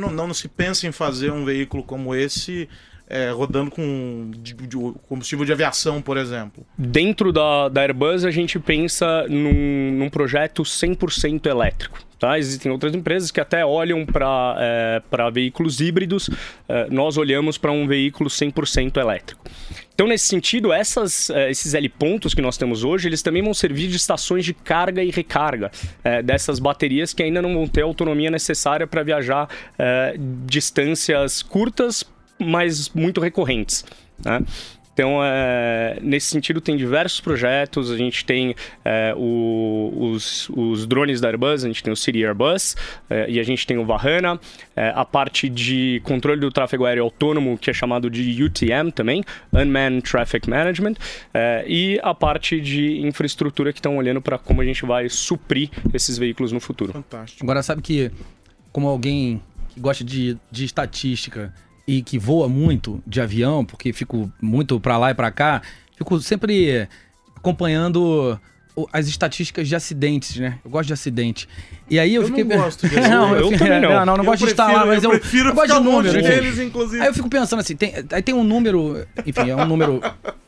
não, 0.00 0.10
não 0.10 0.32
se 0.32 0.46
pensa 0.46 0.86
em 0.86 0.92
fazer 0.92 1.32
um 1.32 1.44
veículo 1.44 1.82
como 1.82 2.14
esse 2.14 2.68
é, 3.08 3.30
rodando 3.30 3.70
com 3.70 4.30
de, 4.38 4.54
de 4.54 4.76
combustível 5.08 5.44
de 5.44 5.52
aviação, 5.52 6.00
por 6.00 6.16
exemplo. 6.16 6.64
Dentro 6.78 7.32
da, 7.32 7.68
da 7.68 7.82
Airbus, 7.82 8.24
a 8.24 8.30
gente 8.30 8.58
pensa 8.58 9.26
num, 9.28 9.92
num 9.92 10.08
projeto 10.08 10.62
100% 10.62 11.46
elétrico. 11.46 11.98
Tá? 12.18 12.38
Existem 12.38 12.72
outras 12.72 12.94
empresas 12.94 13.30
que 13.30 13.40
até 13.40 13.66
olham 13.66 14.06
para 14.06 14.56
é, 14.58 15.30
veículos 15.30 15.80
híbridos, 15.80 16.30
é, 16.68 16.88
nós 16.88 17.18
olhamos 17.18 17.58
para 17.58 17.70
um 17.70 17.86
veículo 17.86 18.30
100% 18.30 18.96
elétrico. 18.96 19.44
Então, 19.94 20.08
nesse 20.08 20.26
sentido, 20.26 20.72
essas, 20.72 21.30
é, 21.30 21.50
esses 21.50 21.72
L 21.72 21.88
pontos 21.88 22.34
que 22.34 22.42
nós 22.42 22.56
temos 22.56 22.82
hoje, 22.82 23.08
eles 23.08 23.22
também 23.22 23.42
vão 23.42 23.54
servir 23.54 23.88
de 23.88 23.96
estações 23.96 24.44
de 24.44 24.52
carga 24.52 25.02
e 25.02 25.10
recarga 25.10 25.70
é, 26.02 26.20
dessas 26.20 26.58
baterias 26.58 27.14
que 27.14 27.22
ainda 27.22 27.40
não 27.40 27.54
vão 27.54 27.68
ter 27.68 27.82
a 27.82 27.84
autonomia 27.84 28.30
necessária 28.30 28.86
para 28.86 29.02
viajar 29.02 29.48
é, 29.78 30.16
distâncias 30.46 31.42
curtas 31.42 32.04
mas 32.38 32.88
muito 32.90 33.20
recorrentes. 33.20 33.84
Né? 34.24 34.42
Então, 34.94 35.18
é, 35.22 35.98
nesse 36.00 36.28
sentido, 36.28 36.60
tem 36.60 36.76
diversos 36.76 37.20
projetos. 37.20 37.90
A 37.90 37.96
gente 37.96 38.24
tem 38.24 38.54
é, 38.84 39.12
o, 39.16 39.92
os, 40.12 40.48
os, 40.50 40.86
drones 40.86 41.20
da 41.20 41.28
Airbus, 41.28 41.64
a 41.64 41.66
gente 41.66 41.82
tem 41.82 41.92
o 41.92 41.96
City 41.96 42.24
Airbus 42.24 42.76
é, 43.10 43.28
e 43.28 43.40
a 43.40 43.42
gente 43.42 43.66
tem 43.66 43.76
o 43.76 43.84
Vahana. 43.84 44.40
É, 44.76 44.92
a 44.94 45.04
parte 45.04 45.48
de 45.48 46.00
controle 46.04 46.40
do 46.40 46.50
tráfego 46.50 46.84
aéreo 46.84 47.02
autônomo, 47.02 47.58
que 47.58 47.70
é 47.70 47.72
chamado 47.72 48.08
de 48.08 48.42
UTM 48.42 48.92
também, 48.92 49.24
Unmanned 49.52 50.02
Traffic 50.02 50.48
Management. 50.48 50.94
É, 51.34 51.64
e 51.66 51.98
a 52.02 52.14
parte 52.14 52.60
de 52.60 53.00
infraestrutura 53.00 53.72
que 53.72 53.80
estão 53.80 53.96
olhando 53.96 54.22
para 54.22 54.38
como 54.38 54.62
a 54.62 54.64
gente 54.64 54.86
vai 54.86 55.08
suprir 55.08 55.70
esses 55.92 56.16
veículos 56.16 56.52
no 56.52 56.60
futuro. 56.60 56.92
Fantástico. 56.92 57.42
Agora, 57.44 57.62
sabe 57.64 57.82
que, 57.82 58.12
como 58.70 58.86
alguém 58.86 59.42
que 59.70 59.80
gosta 59.80 60.04
de, 60.04 60.38
de 60.52 60.64
estatística 60.64 61.52
e 61.86 62.02
que 62.02 62.18
voa 62.18 62.48
muito 62.48 63.02
de 63.06 63.20
avião, 63.20 63.64
porque 63.64 63.92
fico 63.92 64.30
muito 64.40 64.80
para 64.80 64.96
lá 64.98 65.10
e 65.10 65.14
para 65.14 65.30
cá, 65.30 65.62
fico 65.96 66.20
sempre 66.20 66.88
acompanhando 67.36 68.38
as 68.92 69.06
estatísticas 69.06 69.68
de 69.68 69.76
acidentes, 69.76 70.36
né? 70.36 70.58
Eu 70.64 70.70
gosto 70.70 70.88
de 70.88 70.92
acidente. 70.92 71.48
E 71.88 71.98
aí 71.98 72.14
eu, 72.14 72.22
eu 72.22 72.28
fiquei. 72.28 72.42
Não 72.42 72.56
gosto 72.56 72.88
de 72.88 72.96
não, 73.00 73.36
eu, 73.36 73.52
eu 73.52 73.58
também 73.58 73.80
não. 73.80 73.90
Não, 73.90 74.06
não, 74.06 74.16
não 74.16 74.24
gosto 74.24 74.44
de 74.44 74.50
estar 74.50 74.72
lá, 74.72 74.84
mas 74.84 75.04
eu, 75.04 75.12
eu, 75.12 75.20
prefiro 75.20 75.50
eu 75.50 75.54
gosto 75.54 75.74
de 75.74 75.80
número. 75.80 76.22
Deles, 76.22 76.58
inclusive. 76.58 77.00
Aí 77.00 77.08
eu 77.08 77.14
fico 77.14 77.28
pensando 77.28 77.60
assim, 77.60 77.76
tem, 77.76 77.94
aí 78.10 78.22
tem 78.22 78.34
um 78.34 78.42
número, 78.42 79.06
enfim, 79.24 79.50
é 79.50 79.56
um 79.56 79.66
número, 79.66 80.00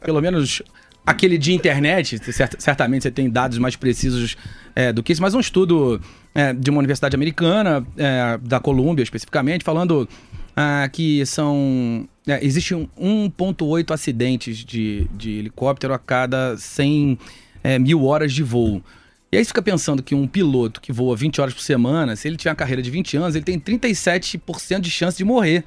pelo 0.05 0.21
menos 0.21 0.63
aquele 1.07 1.39
de 1.39 1.53
internet, 1.53 2.21
certamente 2.59 3.03
você 3.03 3.13
tem 3.13 3.31
dados 3.31 3.59
mais 3.59 3.77
precisos 3.77 4.37
é, 4.75 4.93
do 4.93 5.05
que 5.05 5.13
isso, 5.13 5.23
mas 5.23 5.35
um 5.35 5.41
estudo 5.41 6.01
é, 6.35 6.53
de 6.53 6.69
uma 6.69 6.81
universidade 6.81 7.15
americana, 7.15 7.87
é, 7.97 8.39
da 8.43 8.59
Colômbia 8.59 9.05
especificamente, 9.05 9.65
falando 9.65 10.09
ah, 10.57 10.89
que 10.91 11.25
são. 11.27 12.09
É, 12.27 12.45
existe 12.45 12.75
um 12.75 12.89
1,8 12.99 13.93
acidentes 13.93 14.57
de, 14.65 15.07
de 15.13 15.33
helicóptero 15.39 15.93
a 15.93 15.99
cada 15.99 16.57
100 16.57 17.19
é, 17.63 17.79
mil 17.79 18.05
horas 18.05 18.33
de 18.33 18.43
voo. 18.43 18.83
E 19.31 19.37
aí 19.37 19.45
você 19.45 19.49
fica 19.49 19.63
pensando 19.63 20.03
que 20.03 20.15
um 20.15 20.27
piloto 20.27 20.81
que 20.81 20.93
voa 20.93 21.15
20 21.15 21.41
horas 21.41 21.53
por 21.53 21.61
semana, 21.61 22.17
se 22.17 22.27
ele 22.27 22.37
tiver 22.37 22.51
uma 22.51 22.57
carreira 22.57 22.81
de 22.81 22.91
20 22.91 23.17
anos, 23.19 23.35
ele 23.35 23.45
tem 23.45 23.61
37% 23.61 24.81
de 24.81 24.91
chance 24.91 25.19
de 25.19 25.25
morrer. 25.25 25.63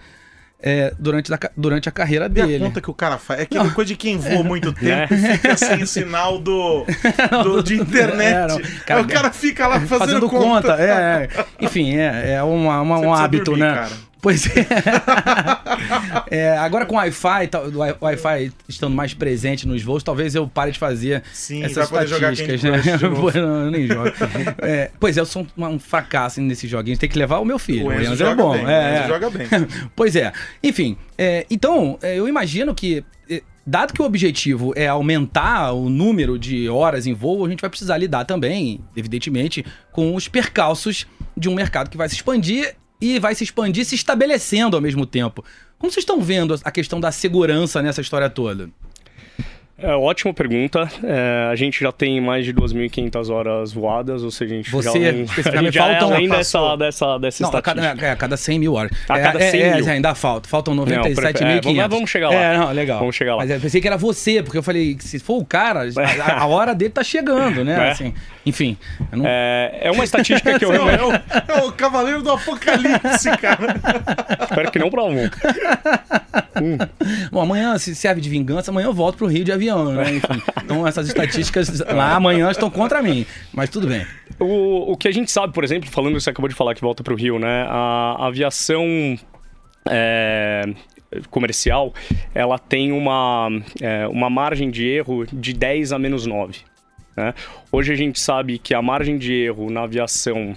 É, 0.61 0.93
durante, 0.99 1.33
a, 1.33 1.39
durante 1.55 1.87
a 1.87 1.91
carreira 1.91 2.25
e 2.25 2.29
dele. 2.29 2.55
a 2.57 2.59
conta 2.59 2.81
que 2.81 2.91
o 2.91 2.93
cara 2.93 3.17
faz. 3.17 3.39
É 3.39 3.43
aquela 3.43 3.63
não. 3.63 3.71
coisa 3.71 3.87
de 3.87 3.95
quem 3.95 4.17
voa 4.17 4.43
muito 4.43 4.73
tempo 4.75 5.13
e 5.13 5.17
fica 5.17 5.55
sem 5.55 5.85
sinal 5.85 6.37
do, 6.37 6.83
do 7.43 7.63
de 7.63 7.75
internet. 7.75 8.61
É, 8.61 8.79
cara, 8.85 9.01
o 9.01 9.07
cara 9.07 9.31
fica 9.31 9.67
lá 9.67 9.79
fazendo, 9.79 9.99
fazendo 9.99 10.29
conta. 10.29 10.71
conta. 10.71 10.83
É, 10.83 11.29
é. 11.33 11.45
Enfim, 11.61 11.95
é, 11.95 12.33
é 12.33 12.43
uma, 12.43 12.81
uma 12.81 12.99
um 12.99 13.13
hábito, 13.13 13.45
dormir, 13.45 13.61
né? 13.61 13.73
Cara. 13.73 14.08
Pois 14.21 14.45
é. 14.47 14.65
é 16.29 16.57
agora 16.57 16.85
com 16.85 16.95
o 16.95 16.97
Wi-Fi, 16.97 17.49
o 17.99 18.05
Wi-Fi 18.05 18.51
estando 18.67 18.93
mais 18.93 19.13
presente 19.13 19.67
nos 19.67 19.81
voos, 19.81 20.03
talvez 20.03 20.35
eu 20.35 20.47
pare 20.47 20.71
de 20.71 20.79
fazer 20.79 21.23
Sim, 21.31 21.63
essas 21.63 21.89
estatísticas, 21.89 22.63
né? 22.63 22.81
não, 23.35 23.65
eu 23.65 23.71
nem 23.71 23.87
jogo. 23.87 24.11
É, 24.61 24.91
pois 24.99 25.17
é, 25.17 25.21
eu 25.21 25.25
sou 25.25 25.47
um, 25.57 25.65
um 25.65 25.79
fracasso 25.79 26.41
nesses 26.41 26.69
joguinhos. 26.69 26.99
Tem 26.99 27.09
que 27.09 27.17
levar 27.17 27.39
o 27.39 27.45
meu 27.45 27.57
filho. 27.57 27.87
O 27.87 27.93
Enzo, 27.93 28.09
o 28.09 28.13
Enzo 28.13 28.25
é 28.25 28.35
bom. 28.35 28.51
Bem, 28.53 28.65
é, 28.67 28.99
Enzo 28.99 29.07
joga 29.07 29.29
bem. 29.29 29.47
pois 29.95 30.15
é. 30.15 30.33
Enfim, 30.61 30.97
é, 31.17 31.45
então, 31.49 31.97
é, 32.01 32.17
eu 32.17 32.27
imagino 32.27 32.75
que 32.75 33.03
é, 33.29 33.41
dado 33.65 33.93
que 33.93 34.01
o 34.01 34.05
objetivo 34.05 34.73
é 34.75 34.87
aumentar 34.87 35.71
o 35.71 35.89
número 35.89 36.37
de 36.37 36.67
horas 36.67 37.07
em 37.07 37.13
voo, 37.13 37.45
a 37.45 37.49
gente 37.49 37.61
vai 37.61 37.69
precisar 37.69 37.97
lidar 37.97 38.25
também, 38.25 38.81
evidentemente, 38.97 39.65
com 39.93 40.13
os 40.13 40.27
percalços 40.27 41.07
de 41.37 41.47
um 41.47 41.55
mercado 41.55 41.89
que 41.89 41.95
vai 41.95 42.09
se 42.09 42.15
expandir 42.15 42.75
e 43.01 43.19
vai 43.19 43.35
se 43.35 43.43
expandir, 43.43 43.85
se 43.85 43.95
estabelecendo 43.95 44.75
ao 44.75 44.81
mesmo 44.81 45.05
tempo. 45.05 45.43
Como 45.77 45.91
vocês 45.91 46.03
estão 46.03 46.21
vendo 46.21 46.59
a 46.63 46.71
questão 46.71 46.99
da 46.99 47.11
segurança 47.11 47.81
nessa 47.81 48.01
história 48.01 48.29
toda? 48.29 48.69
É, 49.81 49.95
ótima 49.95 50.33
pergunta. 50.33 50.89
É, 51.03 51.49
a 51.51 51.55
gente 51.55 51.79
já 51.79 51.91
tem 51.91 52.19
mais 52.19 52.45
de 52.45 52.53
2.500 52.53 53.29
horas 53.29 53.71
voadas, 53.71 54.23
ou 54.23 54.31
seja, 54.31 54.53
a 54.53 54.57
gente 54.57 54.71
Você, 54.71 54.99
já, 54.99 55.11
especificamente, 55.23 55.73
já 55.73 55.83
faltam... 55.83 56.11
É 56.11 56.15
além 56.15 56.29
dessa, 56.29 56.75
dessa, 56.75 57.17
dessa 57.17 57.43
não, 57.43 57.57
a 57.57 57.61
cada, 57.61 57.85
é, 57.85 58.11
a 58.11 58.15
cada 58.15 58.37
100 58.37 58.59
mil 58.59 58.73
horas. 58.73 58.91
A 59.07 59.19
cada 59.19 59.39
100 59.39 59.61
é, 59.61 59.75
mil? 59.75 59.87
É, 59.87 59.91
ainda 59.91 60.13
falta. 60.15 60.49
Faltam 60.49 60.75
97.500. 60.75 61.79
É, 61.79 61.87
vamos 61.87 62.09
chegar 62.09 62.29
lá. 62.29 62.35
É, 62.35 62.57
não, 62.57 62.71
legal. 62.71 62.99
Vamos 62.99 63.15
chegar 63.15 63.35
lá. 63.35 63.41
Mas 63.43 63.51
eu 63.51 63.59
pensei 63.59 63.79
que 63.79 63.87
era 63.87 63.97
você, 63.97 64.43
porque 64.43 64.57
eu 64.57 64.63
falei, 64.63 64.97
se 64.99 65.19
for 65.19 65.37
o 65.37 65.45
cara, 65.45 65.83
a, 66.25 66.41
a 66.41 66.45
hora 66.47 66.75
dele 66.75 66.91
tá 66.91 67.03
chegando, 67.03 67.63
né? 67.63 67.87
É. 67.87 67.91
Assim, 67.91 68.13
enfim. 68.45 68.77
Não... 69.11 69.25
É, 69.25 69.79
é 69.83 69.91
uma 69.91 70.03
estatística 70.03 70.57
que 70.57 70.65
eu... 70.65 70.73
não, 70.73 70.89
é, 70.89 71.01
o, 71.03 71.13
é 71.13 71.63
o 71.65 71.71
Cavaleiro 71.71 72.21
do 72.21 72.31
Apocalipse, 72.31 73.29
cara. 73.37 73.75
Espero 74.41 74.71
que 74.71 74.79
não 74.79 74.89
pra 74.89 75.03
um. 75.03 75.23
hum. 76.61 76.77
Bom, 77.31 77.41
amanhã 77.41 77.77
se 77.77 77.95
serve 77.95 78.19
de 78.19 78.29
vingança, 78.29 78.71
amanhã 78.71 78.87
eu 78.87 78.93
volto 78.93 79.17
pro 79.17 79.27
Rio 79.27 79.43
de 79.43 79.51
avião, 79.51 79.68
né? 79.75 80.11
Enfim. 80.15 80.41
Então 80.63 80.87
essas 80.87 81.07
estatísticas 81.07 81.79
lá 81.81 82.15
amanhã 82.15 82.49
estão 82.51 82.69
contra 82.69 83.01
mim. 83.01 83.25
Mas 83.53 83.69
tudo 83.69 83.87
bem. 83.87 84.05
O, 84.39 84.93
o 84.93 84.97
que 84.97 85.07
a 85.07 85.11
gente 85.11 85.31
sabe, 85.31 85.53
por 85.53 85.63
exemplo, 85.63 85.89
falando 85.89 86.15
que 86.15 86.21
você 86.21 86.29
acabou 86.29 86.47
de 86.47 86.55
falar 86.55 86.75
que 86.75 86.81
volta 86.81 87.03
para 87.03 87.13
o 87.13 87.17
Rio, 87.17 87.39
né? 87.39 87.65
A 87.69 88.27
aviação 88.27 88.85
é, 89.87 90.63
comercial, 91.29 91.93
ela 92.33 92.57
tem 92.57 92.91
uma, 92.91 93.49
é, 93.81 94.07
uma 94.07 94.29
margem 94.29 94.69
de 94.69 94.87
erro 94.87 95.25
de 95.25 95.53
10 95.53 95.91
a 95.91 95.99
menos 95.99 96.25
9. 96.25 96.59
Né? 97.15 97.33
Hoje 97.71 97.91
a 97.91 97.95
gente 97.95 98.19
sabe 98.19 98.57
que 98.57 98.73
a 98.73 98.81
margem 98.81 99.17
de 99.17 99.33
erro 99.33 99.69
na 99.69 99.81
aviação 99.81 100.55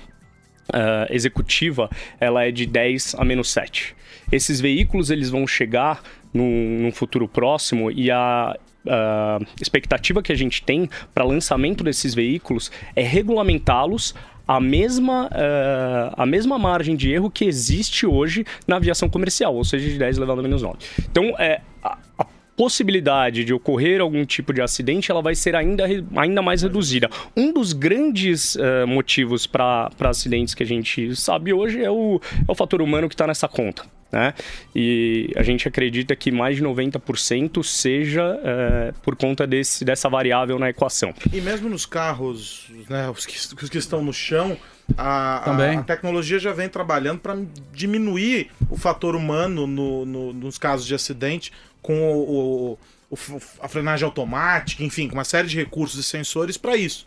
uh, 0.69 1.11
executiva 1.11 1.91
ela 2.21 2.45
é 2.45 2.51
de 2.51 2.67
10 2.67 3.17
a 3.19 3.25
menos 3.25 3.51
7. 3.51 3.97
Esses 4.31 4.61
veículos 4.61 5.11
eles 5.11 5.29
vão 5.29 5.47
chegar 5.47 6.03
num, 6.33 6.79
num 6.81 6.93
futuro 6.93 7.27
próximo 7.27 7.91
e 7.91 8.11
a 8.11 8.57
uh, 8.87 9.45
expectativa 9.61 10.23
que 10.23 10.33
a 10.33 10.37
gente 10.37 10.63
tem 10.63 10.89
para 11.15 11.25
lançamento 11.25 11.83
desses 11.85 12.15
veículos 12.15 12.71
é 12.95 13.03
regulamentá-los 13.03 14.15
a 14.47 14.61
mesma, 14.61 15.27
uh, 15.27 16.15
a 16.17 16.27
mesma 16.27 16.59
margem 16.59 16.97
de 16.97 17.11
erro 17.11 17.31
que 17.31 17.45
existe 17.45 18.07
hoje 18.07 18.45
na 18.67 18.77
aviação 18.77 19.09
comercial, 19.09 19.55
ou 19.55 19.65
seja, 19.65 19.89
de 19.89 19.99
10 19.99 20.17
elevado 20.17 20.41
a 20.41 20.43
menos 20.43 20.63
9. 20.63 20.79
Então, 21.11 21.35
é, 21.39 21.61
a, 21.83 21.97
a 22.19 22.27
possibilidade 22.57 23.45
de 23.45 23.55
ocorrer 23.55 24.01
algum 24.01 24.25
tipo 24.25 24.53
de 24.53 24.61
acidente 24.61 25.11
ela 25.11 25.23
vai 25.23 25.35
ser 25.35 25.57
ainda, 25.57 25.85
ainda 26.17 26.43
mais 26.43 26.63
reduzida. 26.63 27.09
Um 27.37 27.53
dos 27.53 27.73
grandes 27.73 28.57
uh, 28.57 28.87
motivos 28.87 29.47
para 29.47 29.91
acidentes 30.01 30.55
que 30.55 30.63
a 30.63 30.67
gente 30.67 31.17
sabe 31.17 31.53
hoje 31.53 31.83
é 31.83 31.91
o, 31.91 32.21
é 32.47 32.53
o 32.53 32.55
fator 32.55 32.83
humano 32.83 33.09
que 33.09 33.15
está 33.15 33.27
nessa 33.27 33.49
conta. 33.49 33.85
Né? 34.13 34.35
E 34.77 35.33
a 35.35 35.43
gente 35.43 35.67
acredita 35.67 36.15
que 36.15 36.31
mais 36.31 36.57
de 36.57 36.63
90% 36.63 37.65
seja 37.65 38.23
uh, 38.23 39.01
por 39.01 39.17
conta 39.17 39.47
desse, 39.47 39.87
dessa 39.87 40.07
variável 40.07 40.59
na 40.59 40.69
equação. 40.69 41.15
E 41.33 41.41
mesmo 41.41 41.71
nos 41.71 41.87
carros, 41.87 42.71
né, 42.91 43.09
os, 43.09 43.25
que, 43.25 43.65
os 43.65 43.71
que 43.71 43.79
estão 43.79 44.05
no 44.05 44.13
chão, 44.13 44.59
a, 44.99 45.51
a, 45.51 45.73
a, 45.73 45.83
tecnologia 45.83 46.39
já 46.39 46.53
vem 46.53 46.69
trabalhando 46.69 47.21
para 47.21 47.39
diminuir 47.73 48.51
o 48.69 48.77
fator 48.77 49.17
humano 49.17 49.67
no, 49.67 50.05
no, 50.05 50.33
nos 50.35 50.59
casos 50.59 50.87
de 50.87 50.95
acidente 50.95 51.51
com 51.81 52.13
o, 52.13 52.79
o, 53.11 53.19
a 53.61 53.69
frenagem 53.69 54.05
automática, 54.05 54.85
enfim, 54.85 55.09
com 55.09 55.15
uma 55.15 55.25
série 55.25 55.49
de 55.49 55.57
recursos 55.57 55.99
e 55.99 56.03
sensores 56.03 56.59
para 56.59 56.77
isso. 56.77 57.07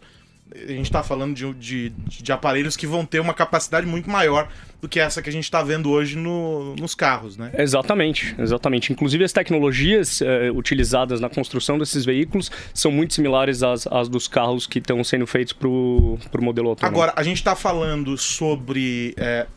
A 0.54 0.72
gente 0.72 0.86
está 0.86 1.02
falando 1.02 1.34
de, 1.34 1.54
de, 1.56 1.90
de, 1.90 2.32
aparelhos 2.32 2.78
que 2.78 2.86
vão 2.86 3.04
ter 3.04 3.20
uma 3.20 3.34
capacidade 3.34 3.88
muito 3.88 4.10
maior 4.10 4.48
do 4.80 4.88
que 4.88 5.00
essa 5.00 5.22
que 5.22 5.28
a 5.28 5.32
gente 5.32 5.46
está 5.46 5.64
vendo 5.64 5.90
hoje 5.90 6.16
no, 6.16 6.76
nos 6.76 6.94
carros, 6.94 7.36
né? 7.36 7.52
Exatamente, 7.58 8.36
exatamente. 8.38 8.94
Inclusive 8.94 9.24
as 9.24 9.34
tecnologias 9.34 10.22
eh, 10.22 10.52
utilizadas 10.52 11.20
na 11.20 11.30
construção 11.30 11.80
desses 11.80 12.06
veículos 12.06 12.52
são 12.74 12.92
muito 12.92 13.16
similares 13.16 13.64
às, 13.64 13.88
às 13.88 14.08
dos 14.08 14.28
carros 14.28 14.68
que 14.68 14.78
estão 14.78 15.04
sendo 15.04 15.26
feitos 15.26 15.52
para 15.52 15.68
o 15.68 16.20
modelo 16.40 16.70
autônomo. 16.70 16.96
Agora, 16.96 17.14
a 17.16 17.24
gente 17.24 17.38
está 17.38 17.56
falando 17.56 18.16
sobre 18.16 19.16
eh, 19.18 19.48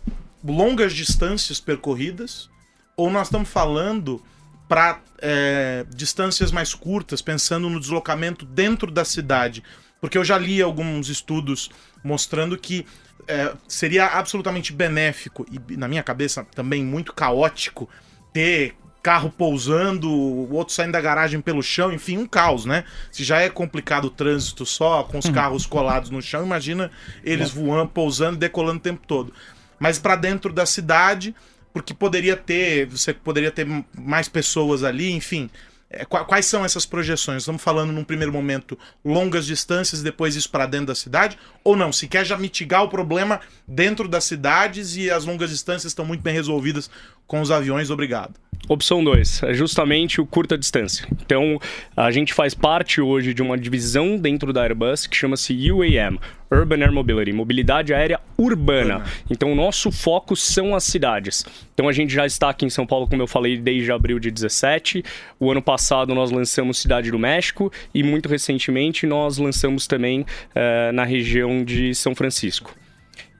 longas 0.43 0.95
distâncias 0.95 1.61
percorridas 1.61 2.49
ou 2.97 3.11
nós 3.11 3.27
estamos 3.27 3.49
falando 3.49 4.23
para 4.69 5.01
é, 5.21 5.87
distâncias 5.95 6.53
mais 6.53 6.75
curtas, 6.75 7.23
pensando 7.23 7.71
no 7.71 7.81
deslocamento 7.81 8.45
dentro 8.45 8.91
da 8.91 9.05
cidade. 9.05 9.63
Porque 10.01 10.17
eu 10.17 10.25
já 10.25 10.39
li 10.39 10.63
alguns 10.63 11.09
estudos 11.09 11.71
mostrando 12.05 12.57
que 12.57 12.87
é, 13.27 13.53
seria 13.67 14.07
absolutamente 14.07 14.73
benéfico 14.73 15.45
e, 15.51 15.77
na 15.77 15.89
minha 15.89 16.03
cabeça, 16.03 16.47
também 16.55 16.85
muito 16.85 17.13
caótico 17.13 17.89
ter 18.33 18.77
carro 19.03 19.31
pousando, 19.31 20.11
o 20.11 20.53
outro 20.53 20.75
saindo 20.75 20.93
da 20.93 21.01
garagem 21.01 21.41
pelo 21.41 21.63
chão, 21.63 21.93
enfim, 21.93 22.19
um 22.19 22.27
caos, 22.27 22.65
né? 22.65 22.85
Se 23.11 23.25
já 23.25 23.41
é 23.41 23.49
complicado 23.49 24.07
o 24.07 24.11
trânsito 24.11 24.67
só, 24.67 25.03
com 25.05 25.19
os 25.19 25.27
uhum. 25.27 25.33
carros 25.33 25.67
colados 25.67 26.11
no 26.11 26.21
chão, 26.21 26.45
imagina 26.45 26.91
eles 27.25 27.51
voando, 27.51 27.91
pousando 27.91 28.37
e 28.37 28.41
decolando 28.41 28.79
o 28.79 28.83
tempo 28.83 29.07
todo. 29.07 29.33
Mas 29.79 29.99
para 29.99 30.17
dentro 30.17 30.53
da 30.53 30.67
cidade, 30.67 31.35
porque 31.73 31.95
poderia 31.95 32.37
ter, 32.37 32.87
você 32.87 33.15
poderia 33.15 33.51
ter 33.51 33.67
mais 33.97 34.29
pessoas 34.29 34.83
ali, 34.83 35.13
enfim. 35.13 35.49
É, 35.91 36.05
quais 36.05 36.45
são 36.45 36.65
essas 36.65 36.85
projeções? 36.85 37.43
Estamos 37.43 37.63
falando 37.63 37.93
num 37.93 38.05
primeiro 38.05 38.33
momento 38.33 38.79
longas 39.03 39.47
distâncias, 39.47 40.03
depois 40.03 40.37
isso 40.37 40.51
para 40.51 40.67
dentro 40.67 40.89
da 40.89 40.95
cidade? 40.95 41.39
Ou 41.65 41.75
não? 41.75 41.93
Se 41.93 42.07
quer 42.07 42.27
já 42.27 42.37
mitigar 42.37 42.83
o 42.83 42.91
problema 42.91 43.41
dentro 43.67 44.07
das 44.07 44.25
cidades 44.25 44.97
e 44.97 45.11
as 45.11 45.25
longas 45.25 45.49
distâncias 45.49 45.91
estão 45.91 46.05
muito 46.05 46.21
bem 46.21 46.35
resolvidas 46.35 46.91
com 47.27 47.41
os 47.41 47.51
aviões, 47.51 47.91
obrigado. 47.91 48.39
Opção 48.69 49.03
2, 49.03 49.45
é 49.45 49.55
justamente 49.55 50.21
o 50.21 50.27
curta 50.27 50.59
distância. 50.59 51.07
Então, 51.25 51.59
a 51.97 52.11
gente 52.11 52.35
faz 52.35 52.53
parte 52.53 53.01
hoje 53.01 53.33
de 53.33 53.41
uma 53.41 53.57
divisão 53.57 54.19
dentro 54.19 54.53
da 54.53 54.63
Airbus 54.63 55.07
que 55.07 55.17
chama-se 55.17 55.55
UAM, 55.73 56.19
Urban 56.51 56.83
Air 56.83 56.93
Mobility, 56.93 57.33
mobilidade 57.33 57.95
aérea 57.95 58.21
urbana. 58.37 59.05
Então, 59.31 59.53
o 59.53 59.55
nosso 59.55 59.91
foco 59.91 60.37
são 60.37 60.75
as 60.75 60.85
cidades. 60.85 61.47
Então, 61.73 61.89
a 61.89 61.93
gente 61.93 62.13
já 62.13 62.27
está 62.27 62.51
aqui 62.51 62.67
em 62.67 62.71
São 62.71 62.87
Paulo, 62.87 63.09
como 63.09 63.23
eu 63.23 63.27
falei, 63.27 63.57
desde 63.57 63.91
abril 63.91 64.19
de 64.19 64.31
17. 64.31 65.03
O 65.41 65.51
ano 65.51 65.63
passado 65.63 66.15
nós 66.15 66.31
lançamos 66.31 66.79
Cidade 66.79 67.11
do 67.11 67.19
México 67.19 67.73
e 67.95 68.03
muito 68.03 68.29
recentemente 68.29 69.07
nós 69.07 69.39
lançamos 69.39 69.87
também 69.87 70.21
uh, 70.21 70.93
na 70.93 71.05
região 71.05 71.65
de 71.65 71.95
São 71.95 72.15
Francisco. 72.15 72.75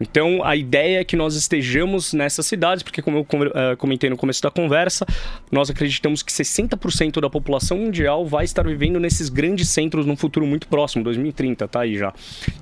Então, 0.01 0.45
a 0.45 0.55
ideia 0.55 1.01
é 1.01 1.05
que 1.05 1.17
nós 1.17 1.35
estejamos 1.35 2.13
nessas 2.13 2.47
cidades, 2.47 2.83
porque, 2.83 3.03
como 3.03 3.19
eu 3.19 3.23
uh, 3.23 3.77
comentei 3.77 4.09
no 4.09 4.17
começo 4.17 4.41
da 4.43 4.51
conversa, 4.51 5.05
nós 5.51 5.71
acreditamos 5.71 6.23
que 6.23 6.33
60% 6.33 7.21
da 7.21 7.29
população 7.29 7.79
mundial 7.79 8.25
vai 8.25 8.45
estar 8.45 8.63
vivendo 8.63 9.01
nesses 9.01 9.29
grandes 9.29 9.69
centros 9.69 10.07
no 10.07 10.17
futuro 10.17 10.47
muito 10.47 10.69
próximo, 10.69 11.03
2030, 11.03 11.67
tá 11.67 11.81
aí 11.81 11.97
já. 11.97 12.13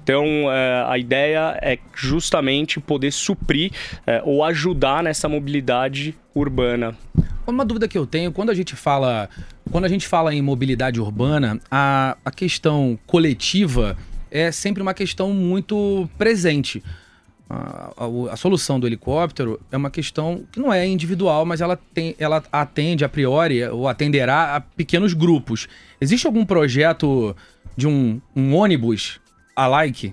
Então, 0.03 0.47
uh, 0.47 0.89
a 0.89 0.99
ideia 0.99 1.59
é 1.63 1.79
justamente 1.95 2.81
poder 2.81 3.13
suprir 3.13 3.71
uh, 3.99 4.29
ou 4.29 4.43
ajudar 4.45 5.03
nessa 5.03 5.29
mobilidade 5.29 6.15
urbana. 6.35 6.97
Uma 7.47 7.65
dúvida 7.65 7.87
que 7.87 7.97
eu 7.97 8.07
tenho, 8.07 8.33
quando 8.33 8.51
a 8.51 8.55
gente 8.55 8.75
fala, 8.75 9.29
quando 9.71 9.85
a 9.85 9.89
gente 9.89 10.07
fala 10.07 10.35
em 10.35 10.43
mobilidade 10.43 11.01
urbana, 11.01 11.61
a, 11.71 12.17
a 12.25 12.31
questão 12.31 12.99
coletiva 13.07 13.97
é 14.31 14.51
sempre 14.51 14.83
uma 14.83 14.93
questão 14.93 15.33
muito 15.33 16.09
presente 16.19 16.83
a, 17.49 17.93
a, 17.97 18.33
a, 18.33 18.37
solução 18.37 18.81
do 18.81 18.87
helicóptero 18.87 19.61
é 19.71 19.77
uma 19.77 19.91
questão 19.91 20.45
que 20.51 20.59
não 20.59 20.73
é 20.73 20.87
individual, 20.87 21.45
mas 21.45 21.61
ela, 21.61 21.77
tem, 21.77 22.15
ela 22.19 22.43
atende 22.51 23.05
a 23.05 23.09
priori 23.09 23.65
ou 23.65 23.87
atenderá 23.87 24.57
a 24.57 24.61
pequenos 24.61 25.15
grupos. 25.15 25.69
Existe 26.01 26.27
algum 26.27 26.45
projeto 26.45 27.37
de 27.77 27.87
um, 27.87 28.21
um 28.35 28.55
ônibus 28.55 29.21
alike 29.55 30.13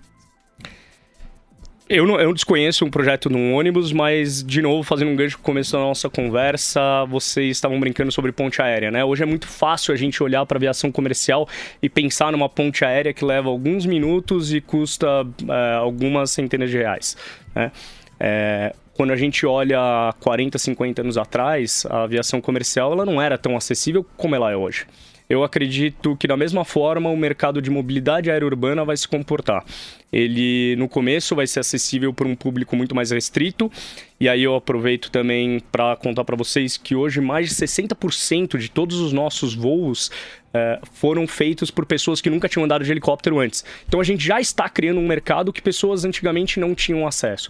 eu 1.93 2.07
não, 2.07 2.19
eu 2.19 2.33
desconheço 2.33 2.83
um 2.83 2.89
projeto 2.89 3.29
num 3.29 3.53
ônibus, 3.53 3.91
mas, 3.91 4.43
de 4.43 4.63
novo, 4.63 4.81
fazendo 4.81 5.11
um 5.11 5.15
gancho 5.15 5.37
com 5.37 5.43
o 5.43 5.45
começo 5.45 5.73
da 5.73 5.77
nossa 5.77 6.09
conversa, 6.09 7.05
vocês 7.05 7.51
estavam 7.55 7.79
brincando 7.79 8.11
sobre 8.11 8.31
ponte 8.31 8.59
aérea, 8.63 8.89
né? 8.89 9.05
Hoje 9.05 9.21
é 9.21 9.25
muito 9.27 9.47
fácil 9.47 9.93
a 9.93 9.97
gente 9.97 10.23
olhar 10.23 10.43
para 10.47 10.57
aviação 10.57 10.91
comercial 10.91 11.47
e 11.83 11.87
pensar 11.87 12.31
numa 12.31 12.49
ponte 12.49 12.83
aérea 12.83 13.13
que 13.13 13.23
leva 13.23 13.47
alguns 13.47 13.85
minutos 13.85 14.51
e 14.51 14.59
custa 14.59 15.05
é, 15.47 15.75
algumas 15.75 16.31
centenas 16.31 16.71
de 16.71 16.77
reais, 16.77 17.15
né? 17.53 17.71
É, 18.19 18.73
quando 18.95 19.11
a 19.11 19.15
gente 19.15 19.45
olha 19.45 20.13
40, 20.19 20.57
50 20.57 21.01
anos 21.01 21.17
atrás, 21.17 21.85
a 21.89 22.03
aviação 22.03 22.41
comercial 22.41 22.91
ela 22.91 23.05
não 23.05 23.21
era 23.21 23.37
tão 23.37 23.55
acessível 23.55 24.03
como 24.17 24.35
ela 24.35 24.51
é 24.51 24.55
hoje. 24.55 24.87
Eu 25.33 25.43
acredito 25.43 26.15
que 26.15 26.27
da 26.27 26.37
mesma 26.37 26.63
forma 26.63 27.09
o 27.09 27.17
mercado 27.17 27.59
de 27.59 27.67
mobilidade 27.71 28.29
aérea 28.29 28.45
urbana 28.45 28.85
vai 28.85 28.95
se 28.95 29.07
comportar. 29.07 29.65
Ele 30.11 30.75
no 30.75 30.87
começo 30.87 31.35
vai 31.35 31.47
ser 31.47 31.59
acessível 31.59 32.13
para 32.13 32.27
um 32.27 32.35
público 32.35 32.75
muito 32.75 32.93
mais 32.93 33.09
restrito. 33.09 33.71
E 34.19 34.29
aí 34.29 34.43
eu 34.43 34.53
aproveito 34.53 35.09
também 35.09 35.59
para 35.71 35.95
contar 35.95 36.23
para 36.23 36.35
vocês 36.35 36.77
que 36.77 36.93
hoje 36.93 37.19
mais 37.19 37.49
de 37.49 37.55
60% 37.55 38.59
de 38.59 38.69
todos 38.69 38.99
os 38.99 39.11
nossos 39.11 39.55
voos 39.55 40.11
é, 40.53 40.79
foram 40.91 41.25
feitos 41.25 41.71
por 41.71 41.87
pessoas 41.87 42.21
que 42.21 42.29
nunca 42.29 42.47
tinham 42.47 42.65
andado 42.65 42.83
de 42.83 42.91
helicóptero 42.91 43.39
antes. 43.39 43.65
Então 43.87 43.99
a 43.99 44.03
gente 44.03 44.23
já 44.23 44.39
está 44.39 44.69
criando 44.69 44.99
um 44.99 45.07
mercado 45.07 45.51
que 45.51 45.63
pessoas 45.63 46.05
antigamente 46.05 46.59
não 46.59 46.75
tinham 46.75 47.07
acesso. 47.07 47.49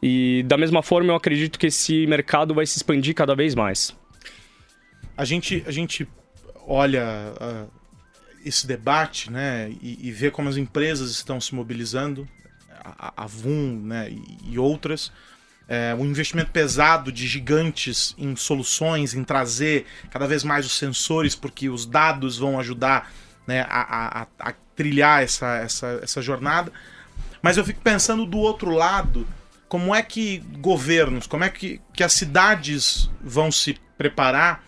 E 0.00 0.44
da 0.46 0.56
mesma 0.56 0.84
forma 0.84 1.10
eu 1.10 1.16
acredito 1.16 1.58
que 1.58 1.66
esse 1.66 2.06
mercado 2.06 2.54
vai 2.54 2.64
se 2.64 2.76
expandir 2.76 3.12
cada 3.12 3.34
vez 3.34 3.56
mais. 3.56 3.92
A 5.16 5.24
gente, 5.24 5.64
a 5.66 5.72
gente 5.72 6.06
olha 6.66 7.32
uh, 7.40 7.70
esse 8.44 8.66
debate 8.66 9.30
né, 9.30 9.70
e, 9.80 10.08
e, 10.08 10.12
vê 10.12 10.30
como 10.30 10.48
as 10.48 10.56
empresas 10.56 11.10
estão 11.10 11.40
se 11.40 11.54
mobilizando, 11.54 12.28
a, 12.84 13.24
a 13.24 13.26
VUM 13.26 13.80
né, 13.82 14.10
e, 14.10 14.52
e 14.52 14.58
outras, 14.58 15.10
é, 15.66 15.94
um 15.94 16.04
investimento 16.04 16.50
pesado 16.50 17.10
de 17.10 17.26
gigantes 17.26 18.14
em 18.18 18.36
soluções, 18.36 19.14
em 19.14 19.24
trazer 19.24 19.86
cada 20.10 20.26
vez 20.26 20.44
mais 20.44 20.66
os 20.66 20.76
sensores, 20.76 21.34
porque 21.34 21.68
os 21.68 21.86
dados 21.86 22.36
vão 22.36 22.60
ajudar 22.60 23.10
né, 23.46 23.62
a, 23.68 24.22
a, 24.22 24.26
a 24.38 24.52
trilhar 24.76 25.22
essa, 25.22 25.56
essa, 25.56 26.00
essa 26.02 26.20
jornada. 26.20 26.70
Mas 27.40 27.56
eu 27.56 27.64
fico 27.64 27.80
pensando 27.80 28.26
do 28.26 28.38
outro 28.38 28.70
lado, 28.70 29.26
como 29.68 29.94
é 29.94 30.02
que 30.02 30.38
governos, 30.58 31.26
como 31.26 31.44
é 31.44 31.48
que, 31.48 31.80
que 31.94 32.04
as 32.04 32.12
cidades 32.12 33.10
vão 33.22 33.50
se 33.50 33.78
preparar 33.96 34.64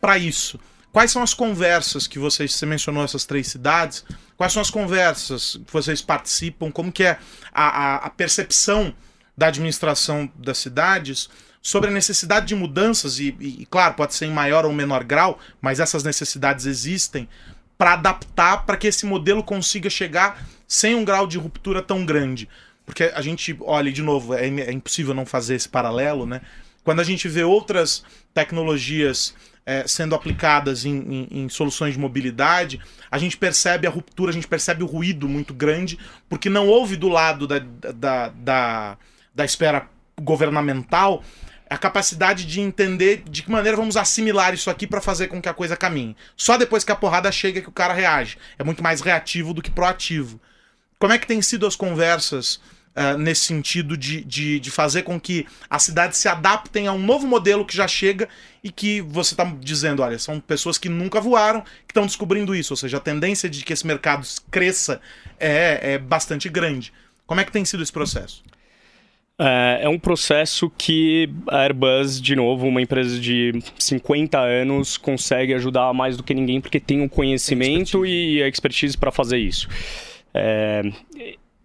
para 0.00 0.16
isso? 0.16 0.60
Quais 0.96 1.12
são 1.12 1.22
as 1.22 1.34
conversas 1.34 2.06
que 2.06 2.18
vocês, 2.18 2.54
você 2.54 2.64
mencionou 2.64 3.04
essas 3.04 3.26
três 3.26 3.48
cidades, 3.48 4.02
quais 4.34 4.50
são 4.50 4.62
as 4.62 4.70
conversas 4.70 5.60
que 5.66 5.70
vocês 5.70 6.00
participam, 6.00 6.70
como 6.70 6.90
que 6.90 7.04
é 7.04 7.18
a, 7.52 7.66
a, 7.66 7.96
a 7.96 8.08
percepção 8.08 8.94
da 9.36 9.48
administração 9.48 10.26
das 10.34 10.56
cidades 10.56 11.28
sobre 11.60 11.90
a 11.90 11.92
necessidade 11.92 12.46
de 12.46 12.54
mudanças, 12.54 13.18
e, 13.18 13.36
e, 13.38 13.66
claro, 13.66 13.92
pode 13.92 14.14
ser 14.14 14.24
em 14.24 14.32
maior 14.32 14.64
ou 14.64 14.72
menor 14.72 15.04
grau, 15.04 15.38
mas 15.60 15.80
essas 15.80 16.02
necessidades 16.02 16.64
existem, 16.64 17.28
para 17.76 17.92
adaptar 17.92 18.64
para 18.64 18.78
que 18.78 18.86
esse 18.86 19.04
modelo 19.04 19.44
consiga 19.44 19.90
chegar 19.90 20.48
sem 20.66 20.94
um 20.94 21.04
grau 21.04 21.26
de 21.26 21.36
ruptura 21.36 21.82
tão 21.82 22.06
grande. 22.06 22.48
Porque 22.86 23.12
a 23.14 23.20
gente, 23.20 23.54
olha, 23.60 23.92
de 23.92 24.00
novo, 24.00 24.32
é, 24.32 24.46
é 24.46 24.72
impossível 24.72 25.12
não 25.12 25.26
fazer 25.26 25.56
esse 25.56 25.68
paralelo, 25.68 26.24
né? 26.24 26.40
Quando 26.82 27.00
a 27.00 27.04
gente 27.04 27.28
vê 27.28 27.44
outras 27.44 28.02
tecnologias 28.32 29.34
é, 29.66 29.84
sendo 29.88 30.14
aplicadas 30.14 30.84
em, 30.84 30.96
em, 30.96 31.28
em, 31.30 31.48
soluções 31.48 31.94
de 31.94 31.98
mobilidade, 31.98 32.80
a 33.10 33.18
gente 33.18 33.36
percebe 33.36 33.84
a 33.86 33.90
ruptura, 33.90 34.30
a 34.30 34.34
gente 34.34 34.46
percebe 34.46 34.84
o 34.84 34.86
ruído 34.86 35.28
muito 35.28 35.52
grande, 35.52 35.98
porque 36.28 36.48
não 36.48 36.68
houve 36.68 36.96
do 36.96 37.08
lado 37.08 37.48
da, 37.48 37.58
da, 37.58 38.28
da, 38.28 38.96
da 39.34 39.44
esfera 39.44 39.88
governamental 40.22 41.22
a 41.68 41.76
capacidade 41.76 42.46
de 42.46 42.60
entender 42.60 43.24
de 43.28 43.42
que 43.42 43.50
maneira 43.50 43.76
vamos 43.76 43.96
assimilar 43.96 44.54
isso 44.54 44.70
aqui 44.70 44.86
para 44.86 45.00
fazer 45.00 45.26
com 45.26 45.42
que 45.42 45.48
a 45.48 45.54
coisa 45.54 45.76
caminhe. 45.76 46.16
Só 46.36 46.56
depois 46.56 46.84
que 46.84 46.92
a 46.92 46.96
porrada 46.96 47.32
chega 47.32 47.60
que 47.60 47.68
o 47.68 47.72
cara 47.72 47.92
reage. 47.92 48.38
É 48.56 48.62
muito 48.62 48.84
mais 48.84 49.00
reativo 49.00 49.52
do 49.52 49.60
que 49.60 49.70
proativo. 49.70 50.40
Como 50.96 51.12
é 51.12 51.18
que 51.18 51.26
tem 51.26 51.42
sido 51.42 51.66
as 51.66 51.74
conversas 51.74 52.60
uh, 52.96 53.18
nesse 53.18 53.44
sentido 53.44 53.96
de, 53.96 54.24
de, 54.24 54.58
de, 54.58 54.70
fazer 54.70 55.02
com 55.02 55.20
que 55.20 55.46
as 55.68 55.82
cidades 55.82 56.18
se 56.18 56.28
adaptem 56.28 56.86
a 56.86 56.92
um 56.92 56.98
novo 56.98 57.26
modelo 57.26 57.64
que 57.64 57.76
já 57.76 57.86
chega 57.86 58.28
e 58.64 58.70
que 58.70 59.00
você 59.02 59.34
está 59.34 59.44
dizendo, 59.60 60.02
olha, 60.02 60.18
são 60.18 60.40
pessoas 60.40 60.78
que 60.78 60.88
nunca 60.88 61.20
voaram, 61.20 61.60
que 61.60 61.90
estão 61.90 62.06
descobrindo 62.06 62.54
isso. 62.54 62.72
Ou 62.72 62.76
seja, 62.76 62.96
a 62.96 63.00
tendência 63.00 63.48
de 63.48 63.62
que 63.62 63.72
esse 63.72 63.86
mercado 63.86 64.26
cresça 64.50 65.00
é, 65.38 65.94
é 65.94 65.98
bastante 65.98 66.48
grande. 66.48 66.92
Como 67.26 67.40
é 67.40 67.44
que 67.44 67.52
tem 67.52 67.64
sido 67.64 67.82
esse 67.82 67.92
processo? 67.92 68.42
É, 69.38 69.80
é 69.82 69.88
um 69.88 69.98
processo 69.98 70.70
que 70.70 71.28
a 71.48 71.58
Airbus, 71.58 72.20
de 72.20 72.34
novo, 72.34 72.66
uma 72.66 72.80
empresa 72.80 73.20
de 73.20 73.52
50 73.78 74.38
anos, 74.38 74.96
consegue 74.96 75.52
ajudar 75.54 75.92
mais 75.92 76.16
do 76.16 76.22
que 76.22 76.32
ninguém 76.32 76.60
porque 76.60 76.80
tem 76.80 77.04
o 77.04 77.08
conhecimento 77.08 78.06
e 78.06 78.42
a 78.42 78.48
expertise 78.48 78.96
para 78.96 79.12
fazer 79.12 79.38
isso. 79.38 79.68
É, 80.32 80.82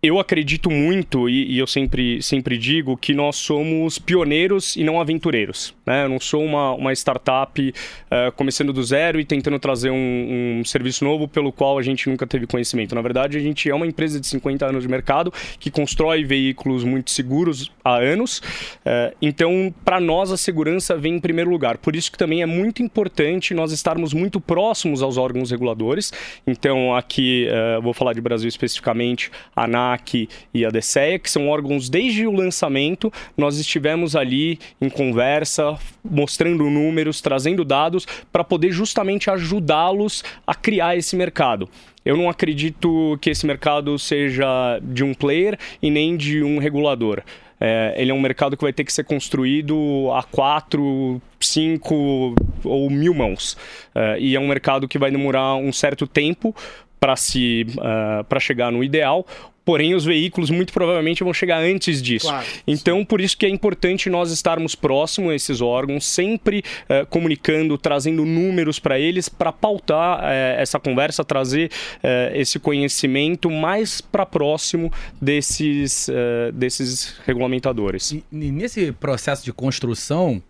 eu 0.03 0.19
acredito 0.19 0.71
muito, 0.71 1.29
e, 1.29 1.51
e, 1.53 1.59
eu 1.59 1.67
sempre, 1.67 2.23
sempre 2.23 2.57
digo, 2.57 2.97
que 2.97 3.13
nós 3.13 3.35
somos 3.35 3.99
pioneiros 3.99 4.75
e 4.75 4.83
não 4.83 4.99
aventureiros. 4.99 5.75
Né? 5.85 6.05
Eu 6.05 6.09
não 6.09 6.19
sou 6.19 6.43
uma, 6.43 6.73
uma 6.73 6.91
startup 6.91 7.61
uh, 7.69 8.31
começando 8.31 8.73
do 8.73 8.83
zero 8.83 9.19
e 9.19 9.25
tentando 9.25 9.59
trazer 9.59 9.91
um, 9.91 10.59
um, 10.59 10.65
serviço 10.65 11.05
novo 11.05 11.27
pelo 11.27 11.51
qual 11.51 11.77
a 11.77 11.83
gente 11.83 12.09
nunca 12.09 12.25
teve 12.25 12.47
conhecimento. 12.47 12.95
Na 12.95 13.01
verdade, 13.01 13.37
a 13.37 13.39
gente 13.39 13.69
é 13.69 13.75
uma 13.75 13.85
empresa 13.85 14.19
de 14.19 14.25
50 14.25 14.65
anos 14.65 14.81
de 14.81 14.89
mercado 14.89 15.31
que 15.59 15.69
constrói 15.69 16.23
veículos 16.23 16.83
muito 16.83 17.11
seguros 17.11 17.71
há 17.83 17.97
anos. 17.97 18.39
Uh, 18.39 19.15
então, 19.21 19.71
para 19.85 19.99
nós, 19.99 20.31
a 20.31 20.37
segurança 20.37 20.97
vem 20.97 21.17
em 21.17 21.19
primeiro 21.19 21.51
lugar. 21.51 21.77
Por 21.77 21.95
isso 21.95 22.11
que 22.11 22.17
também 22.17 22.41
é 22.41 22.47
muito 22.47 22.81
importante 22.81 23.53
nós 23.53 23.71
estarmos 23.71 24.15
muito 24.15 24.41
próximos 24.41 25.03
aos 25.03 25.17
órgãos 25.17 25.51
reguladores. 25.51 26.11
Então, 26.47 26.95
aqui, 26.95 27.47
uh, 27.77 27.79
vou 27.83 27.93
falar 27.93 28.13
de 28.13 28.21
Brasil 28.21 28.49
especificamente, 28.49 29.29
a 29.55 29.65
ANA, 29.65 29.90
ANAC 29.91 30.29
e 30.53 30.65
a 30.65 30.69
DCEA, 30.69 31.19
que 31.19 31.29
são 31.29 31.49
órgãos 31.49 31.89
desde 31.89 32.25
o 32.25 32.31
lançamento, 32.31 33.11
nós 33.35 33.57
estivemos 33.57 34.15
ali 34.15 34.59
em 34.79 34.89
conversa, 34.89 35.77
mostrando 36.03 36.69
números, 36.69 37.21
trazendo 37.21 37.63
dados 37.63 38.05
para 38.31 38.43
poder 38.43 38.71
justamente 38.71 39.29
ajudá-los 39.29 40.23
a 40.45 40.55
criar 40.55 40.95
esse 40.95 41.15
mercado. 41.15 41.69
Eu 42.03 42.17
não 42.17 42.29
acredito 42.29 43.17
que 43.21 43.29
esse 43.29 43.45
mercado 43.45 43.97
seja 43.99 44.79
de 44.81 45.03
um 45.03 45.13
player 45.13 45.57
e 45.81 45.91
nem 45.91 46.17
de 46.17 46.43
um 46.43 46.57
regulador. 46.57 47.21
É, 47.63 47.93
ele 47.95 48.09
é 48.09 48.13
um 48.13 48.19
mercado 48.19 48.57
que 48.57 48.63
vai 48.63 48.73
ter 48.73 48.83
que 48.83 48.91
ser 48.91 49.03
construído 49.03 50.09
a 50.15 50.23
quatro, 50.23 51.21
cinco 51.39 52.33
ou 52.63 52.89
mil 52.89 53.13
mãos. 53.13 53.55
É, 53.93 54.19
e 54.19 54.35
é 54.35 54.39
um 54.39 54.47
mercado 54.47 54.87
que 54.87 54.97
vai 54.97 55.11
demorar 55.11 55.55
um 55.55 55.71
certo 55.71 56.07
tempo 56.07 56.55
para 57.01 57.15
se 57.15 57.65
uh, 57.79 58.23
para 58.25 58.39
chegar 58.39 58.71
no 58.71 58.83
ideal. 58.83 59.25
Porém, 59.71 59.95
os 59.95 60.03
veículos 60.03 60.49
muito 60.49 60.73
provavelmente 60.73 61.23
vão 61.23 61.33
chegar 61.33 61.59
antes 61.59 62.01
disso. 62.01 62.27
Claro, 62.27 62.45
então, 62.67 62.97
sim. 62.97 63.05
por 63.05 63.21
isso 63.21 63.37
que 63.37 63.45
é 63.45 63.49
importante 63.49 64.09
nós 64.09 64.29
estarmos 64.29 64.75
próximos 64.75 65.31
a 65.31 65.35
esses 65.35 65.61
órgãos, 65.61 66.03
sempre 66.03 66.61
uh, 66.89 67.05
comunicando, 67.05 67.77
trazendo 67.77 68.25
números 68.25 68.79
para 68.79 68.99
eles, 68.99 69.29
para 69.29 69.49
pautar 69.53 70.19
uh, 70.19 70.59
essa 70.59 70.77
conversa, 70.77 71.23
trazer 71.23 71.71
uh, 71.99 72.35
esse 72.35 72.59
conhecimento 72.59 73.49
mais 73.49 74.01
para 74.01 74.25
próximo 74.25 74.91
desses, 75.21 76.09
desses 76.53 77.17
regulamentadores. 77.25 78.11
E, 78.11 78.25
e, 78.29 78.51
nesse 78.51 78.91
processo 78.91 79.45
de 79.45 79.53
construção, 79.53 80.43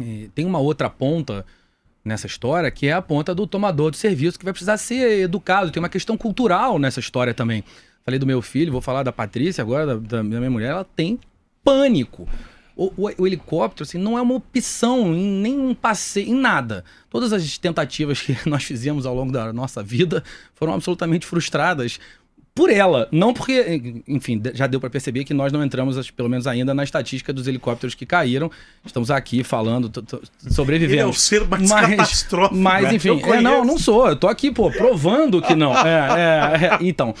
eh, 0.00 0.28
tem 0.34 0.46
uma 0.46 0.60
outra 0.60 0.88
ponta 0.88 1.44
nessa 2.02 2.26
história, 2.26 2.70
que 2.70 2.86
é 2.86 2.92
a 2.92 3.02
ponta 3.02 3.34
do 3.34 3.46
tomador 3.46 3.90
de 3.90 3.98
serviço, 3.98 4.38
que 4.38 4.46
vai 4.46 4.54
precisar 4.54 4.78
ser 4.78 5.20
educado. 5.20 5.70
Tem 5.70 5.82
uma 5.82 5.90
questão 5.90 6.16
cultural 6.16 6.78
nessa 6.78 7.00
história 7.00 7.34
também. 7.34 7.62
Falei 8.04 8.18
do 8.18 8.26
meu 8.26 8.40
filho, 8.40 8.72
vou 8.72 8.80
falar 8.80 9.02
da 9.02 9.12
Patrícia 9.12 9.62
agora, 9.62 9.86
da, 9.86 10.16
da 10.16 10.22
minha 10.22 10.50
mulher, 10.50 10.70
ela 10.70 10.84
tem 10.84 11.18
pânico. 11.62 12.28
O, 12.76 12.86
o, 12.96 13.10
o, 13.18 13.26
helicóptero 13.26 13.82
assim, 13.82 13.98
não 13.98 14.16
é 14.16 14.22
uma 14.22 14.34
opção 14.34 15.14
em 15.14 15.42
nenhum 15.42 15.74
passeio, 15.74 16.28
em 16.28 16.34
nada. 16.34 16.84
Todas 17.10 17.32
as 17.32 17.58
tentativas 17.58 18.22
que 18.22 18.36
nós 18.48 18.64
fizemos 18.64 19.04
ao 19.04 19.14
longo 19.14 19.30
da 19.30 19.52
nossa 19.52 19.82
vida 19.82 20.24
foram 20.54 20.72
absolutamente 20.72 21.26
frustradas 21.26 22.00
por 22.54 22.68
ela, 22.68 23.08
não 23.12 23.32
porque, 23.32 24.02
enfim, 24.06 24.40
já 24.54 24.66
deu 24.66 24.80
para 24.80 24.90
perceber 24.90 25.24
que 25.24 25.32
nós 25.32 25.52
não 25.52 25.64
entramos, 25.64 26.10
pelo 26.10 26.28
menos 26.28 26.46
ainda, 26.46 26.74
na 26.74 26.82
estatística 26.82 27.32
dos 27.32 27.46
helicópteros 27.46 27.94
que 27.94 28.04
caíram. 28.04 28.50
Estamos 28.84 29.10
aqui 29.10 29.44
falando, 29.44 29.90
sobrevivendo. 30.50 30.94
Ele 30.94 31.02
é 31.02 31.06
o 31.06 31.12
ser 31.12 31.46
mais 31.46 31.68
mas, 31.68 31.90
catastrófico. 31.90 32.60
Mas, 32.60 32.84
né? 32.84 32.94
enfim, 32.94 33.20
é, 33.22 33.40
não, 33.40 33.64
não 33.64 33.78
sou. 33.78 34.08
Eu 34.08 34.16
tô 34.16 34.26
aqui, 34.26 34.50
pô, 34.50 34.70
provando 34.70 35.40
que 35.40 35.54
não. 35.54 35.70
É, 35.78 36.60
é, 36.60 36.66
é, 36.66 36.78
então, 36.80 37.14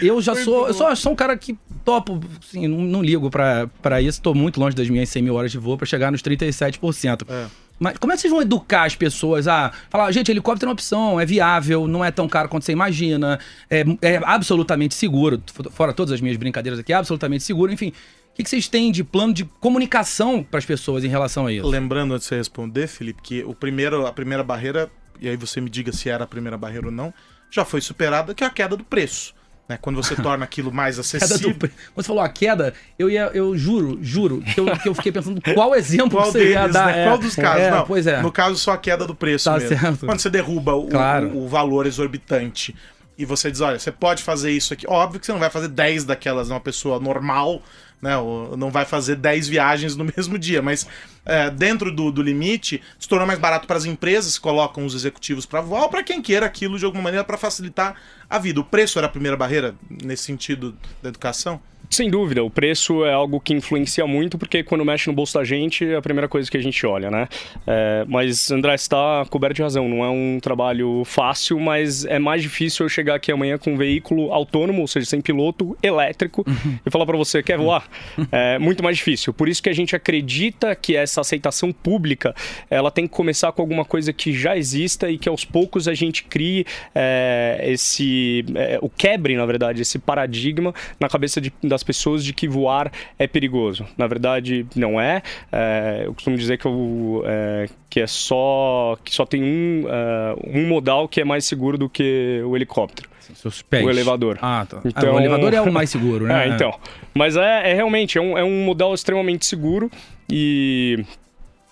eu 0.00 0.20
já 0.20 0.34
sou, 0.34 0.68
eu 0.68 0.74
sou, 0.74 0.94
sou 0.96 1.12
um 1.12 1.16
cara 1.16 1.36
que 1.36 1.58
topo, 1.84 2.20
assim, 2.40 2.66
não, 2.66 2.78
não 2.78 3.02
ligo 3.02 3.30
para 3.30 4.00
isso. 4.00 4.22
Tô 4.22 4.34
muito 4.34 4.60
longe 4.60 4.76
das 4.76 4.88
minhas 4.88 5.08
100 5.08 5.22
mil 5.22 5.34
horas 5.34 5.50
de 5.50 5.58
voo 5.58 5.76
para 5.76 5.86
chegar 5.86 6.10
nos 6.12 6.22
37%. 6.22 7.22
É. 7.28 7.46
Mas 7.78 7.98
como 7.98 8.12
é 8.12 8.16
que 8.16 8.22
vocês 8.22 8.32
vão 8.32 8.40
educar 8.40 8.84
as 8.84 8.94
pessoas 8.94 9.48
a 9.48 9.72
falar, 9.90 10.10
gente, 10.12 10.30
helicóptero 10.30 10.66
é 10.66 10.70
uma 10.70 10.74
opção, 10.74 11.20
é 11.20 11.26
viável, 11.26 11.86
não 11.86 12.04
é 12.04 12.10
tão 12.10 12.28
caro 12.28 12.48
quanto 12.48 12.64
você 12.64 12.72
imagina, 12.72 13.38
é, 13.68 13.84
é 14.00 14.20
absolutamente 14.24 14.94
seguro, 14.94 15.42
fora 15.70 15.92
todas 15.92 16.12
as 16.12 16.20
minhas 16.20 16.36
brincadeiras 16.36 16.78
aqui, 16.78 16.92
é 16.92 16.96
absolutamente 16.96 17.42
seguro, 17.42 17.72
enfim. 17.72 17.92
O 18.32 18.36
que, 18.36 18.48
vocês 18.48 18.66
têm 18.66 18.90
de 18.90 19.04
plano 19.04 19.32
de 19.32 19.44
comunicação 19.44 20.42
para 20.42 20.58
as 20.58 20.64
pessoas 20.64 21.04
em 21.04 21.08
relação 21.08 21.46
a 21.46 21.52
isso? 21.52 21.68
Lembrando 21.68 22.14
antes 22.14 22.24
de 22.24 22.30
você 22.30 22.36
responder, 22.36 22.88
Felipe, 22.88 23.22
que 23.22 23.44
o 23.44 23.54
primeiro, 23.54 24.06
a 24.06 24.12
primeira 24.12 24.42
barreira, 24.42 24.90
e 25.20 25.28
aí 25.28 25.36
você 25.36 25.60
me 25.60 25.70
diga 25.70 25.92
se 25.92 26.08
era 26.08 26.24
a 26.24 26.26
primeira 26.26 26.58
barreira 26.58 26.86
ou 26.86 26.92
não, 26.92 27.14
já 27.48 27.64
foi 27.64 27.80
superada, 27.80 28.34
que 28.34 28.42
é 28.42 28.46
a 28.46 28.50
queda 28.50 28.76
do 28.76 28.82
preço. 28.82 29.32
Né? 29.68 29.78
Quando 29.80 29.96
você 29.96 30.14
torna 30.14 30.44
aquilo 30.44 30.72
mais 30.72 30.98
acessível. 31.00 31.54
Quando 31.58 31.72
você 31.94 32.06
falou 32.06 32.22
a 32.22 32.28
queda, 32.28 32.74
eu 32.98 33.08
ia, 33.08 33.30
eu 33.32 33.56
juro, 33.56 33.98
juro, 34.02 34.42
que 34.42 34.60
eu, 34.60 34.66
que 34.76 34.88
eu 34.88 34.94
fiquei 34.94 35.10
pensando 35.10 35.40
qual 35.54 35.74
exemplo 35.74 36.18
qual 36.18 36.30
você 36.30 36.38
deles, 36.38 36.54
ia 36.54 36.68
dar. 36.68 36.86
Né? 36.86 37.02
É, 37.02 37.06
qual 37.06 37.18
dos 37.18 37.34
casos? 37.34 37.62
É, 37.62 37.70
Não, 37.70 37.86
pois 37.86 38.06
é. 38.06 38.20
No 38.20 38.30
caso, 38.30 38.56
só 38.56 38.72
a 38.72 38.78
queda 38.78 39.06
do 39.06 39.14
preço 39.14 39.46
tá 39.46 39.58
mesmo. 39.58 39.78
Certo. 39.78 40.06
Quando 40.06 40.18
você 40.18 40.30
derruba 40.30 40.74
o, 40.74 40.88
claro. 40.88 41.28
o, 41.28 41.44
o 41.44 41.48
valor 41.48 41.86
exorbitante 41.86 42.74
e 43.16 43.24
você 43.24 43.50
diz, 43.50 43.60
olha, 43.60 43.78
você 43.78 43.92
pode 43.92 44.22
fazer 44.22 44.50
isso 44.50 44.72
aqui. 44.72 44.86
Óbvio 44.88 45.20
que 45.20 45.26
você 45.26 45.32
não 45.32 45.38
vai 45.38 45.50
fazer 45.50 45.68
10 45.68 46.04
daquelas, 46.04 46.50
uma 46.50 46.60
pessoa 46.60 46.98
normal, 46.98 47.62
né? 48.04 48.18
Ou 48.18 48.54
não 48.54 48.70
vai 48.70 48.84
fazer 48.84 49.16
10 49.16 49.48
viagens 49.48 49.96
no 49.96 50.04
mesmo 50.14 50.38
dia, 50.38 50.60
mas 50.60 50.86
é, 51.24 51.50
dentro 51.50 51.90
do, 51.90 52.12
do 52.12 52.22
limite, 52.22 52.82
se 52.98 53.08
tornou 53.08 53.26
mais 53.26 53.38
barato 53.38 53.66
para 53.66 53.78
as 53.78 53.86
empresas 53.86 54.36
que 54.36 54.42
colocam 54.42 54.84
os 54.84 54.94
executivos 54.94 55.46
para 55.46 55.62
voar 55.62 55.84
ou 55.84 55.88
para 55.88 56.02
quem 56.02 56.20
queira 56.20 56.44
aquilo 56.44 56.78
de 56.78 56.84
alguma 56.84 57.02
maneira 57.02 57.24
para 57.24 57.38
facilitar 57.38 57.96
a 58.28 58.38
vida. 58.38 58.60
O 58.60 58.64
preço 58.64 58.98
era 58.98 59.06
a 59.06 59.10
primeira 59.10 59.38
barreira 59.38 59.74
nesse 59.88 60.24
sentido 60.24 60.76
da 61.02 61.08
educação? 61.08 61.60
Sem 61.94 62.10
dúvida, 62.10 62.42
o 62.42 62.50
preço 62.50 63.04
é 63.04 63.12
algo 63.12 63.38
que 63.38 63.54
influencia 63.54 64.04
muito, 64.04 64.36
porque 64.36 64.64
quando 64.64 64.84
mexe 64.84 65.08
no 65.08 65.14
bolso 65.14 65.34
da 65.34 65.44
gente, 65.44 65.84
é 65.86 65.94
a 65.94 66.02
primeira 66.02 66.26
coisa 66.26 66.50
que 66.50 66.56
a 66.56 66.60
gente 66.60 66.84
olha, 66.84 67.08
né? 67.08 67.28
É, 67.64 68.04
mas, 68.08 68.50
André, 68.50 68.74
está 68.74 69.24
coberto 69.30 69.54
de 69.54 69.62
razão, 69.62 69.88
não 69.88 70.04
é 70.04 70.08
um 70.08 70.40
trabalho 70.42 71.04
fácil, 71.04 71.60
mas 71.60 72.04
é 72.04 72.18
mais 72.18 72.42
difícil 72.42 72.84
eu 72.84 72.88
chegar 72.88 73.14
aqui 73.14 73.30
amanhã 73.30 73.56
com 73.58 73.74
um 73.74 73.76
veículo 73.76 74.32
autônomo, 74.32 74.80
ou 74.80 74.88
seja, 74.88 75.06
sem 75.06 75.20
piloto, 75.20 75.78
elétrico, 75.80 76.44
e 76.84 76.90
falar 76.90 77.06
para 77.06 77.16
você, 77.16 77.44
quer 77.44 77.58
voar? 77.58 77.88
É 78.32 78.58
muito 78.58 78.82
mais 78.82 78.96
difícil. 78.96 79.32
Por 79.32 79.48
isso 79.48 79.62
que 79.62 79.68
a 79.68 79.72
gente 79.72 79.94
acredita 79.94 80.74
que 80.74 80.96
essa 80.96 81.20
aceitação 81.20 81.70
pública, 81.70 82.34
ela 82.68 82.90
tem 82.90 83.06
que 83.06 83.14
começar 83.14 83.52
com 83.52 83.62
alguma 83.62 83.84
coisa 83.84 84.12
que 84.12 84.32
já 84.32 84.56
exista 84.56 85.08
e 85.08 85.16
que 85.16 85.28
aos 85.28 85.44
poucos 85.44 85.86
a 85.86 85.94
gente 85.94 86.24
crie 86.24 86.66
é, 86.92 87.60
esse... 87.68 88.44
É, 88.56 88.80
o 88.82 88.90
quebre, 88.90 89.36
na 89.36 89.46
verdade, 89.46 89.82
esse 89.82 89.96
paradigma 89.96 90.74
na 90.98 91.08
cabeça 91.08 91.40
de, 91.40 91.52
das 91.62 91.83
pessoas 91.84 92.24
de 92.24 92.32
que 92.32 92.48
voar 92.48 92.90
é 93.18 93.26
perigoso. 93.26 93.86
Na 93.96 94.06
verdade, 94.08 94.66
não 94.74 95.00
é. 95.00 95.22
É, 95.52 96.02
eu 96.06 96.14
costumo 96.14 96.36
dizer 96.36 96.58
que, 96.58 96.66
eu, 96.66 97.22
é, 97.26 97.68
que 97.88 98.00
é 98.00 98.06
só 98.06 98.96
que 99.04 99.14
só 99.14 99.24
tem 99.24 99.42
um, 99.44 99.84
é, 99.88 100.34
um 100.58 100.66
modal 100.66 101.06
que 101.06 101.20
é 101.20 101.24
mais 101.24 101.44
seguro 101.44 101.78
do 101.78 101.88
que 101.88 102.42
o 102.44 102.56
helicóptero. 102.56 103.08
Seus 103.34 103.62
pés. 103.62 103.84
O 103.84 103.90
elevador. 103.90 104.38
Ah, 104.40 104.66
tá. 104.68 104.78
Ah, 104.78 104.88
Então- 104.88 105.14
o 105.14 105.18
elevador 105.18 105.52
é 105.54 105.60
o 105.60 105.72
mais 105.72 105.90
seguro, 105.90 106.26
né? 106.28 106.46
É, 106.46 106.48
então. 106.48 106.74
Mas 107.14 107.36
é, 107.36 107.70
é 107.70 107.74
realmente, 107.74 108.18
é 108.18 108.20
um, 108.20 108.36
é 108.38 108.44
um 108.44 108.64
modal 108.64 108.92
extremamente 108.94 109.44
seguro 109.46 109.90
e. 110.30 111.04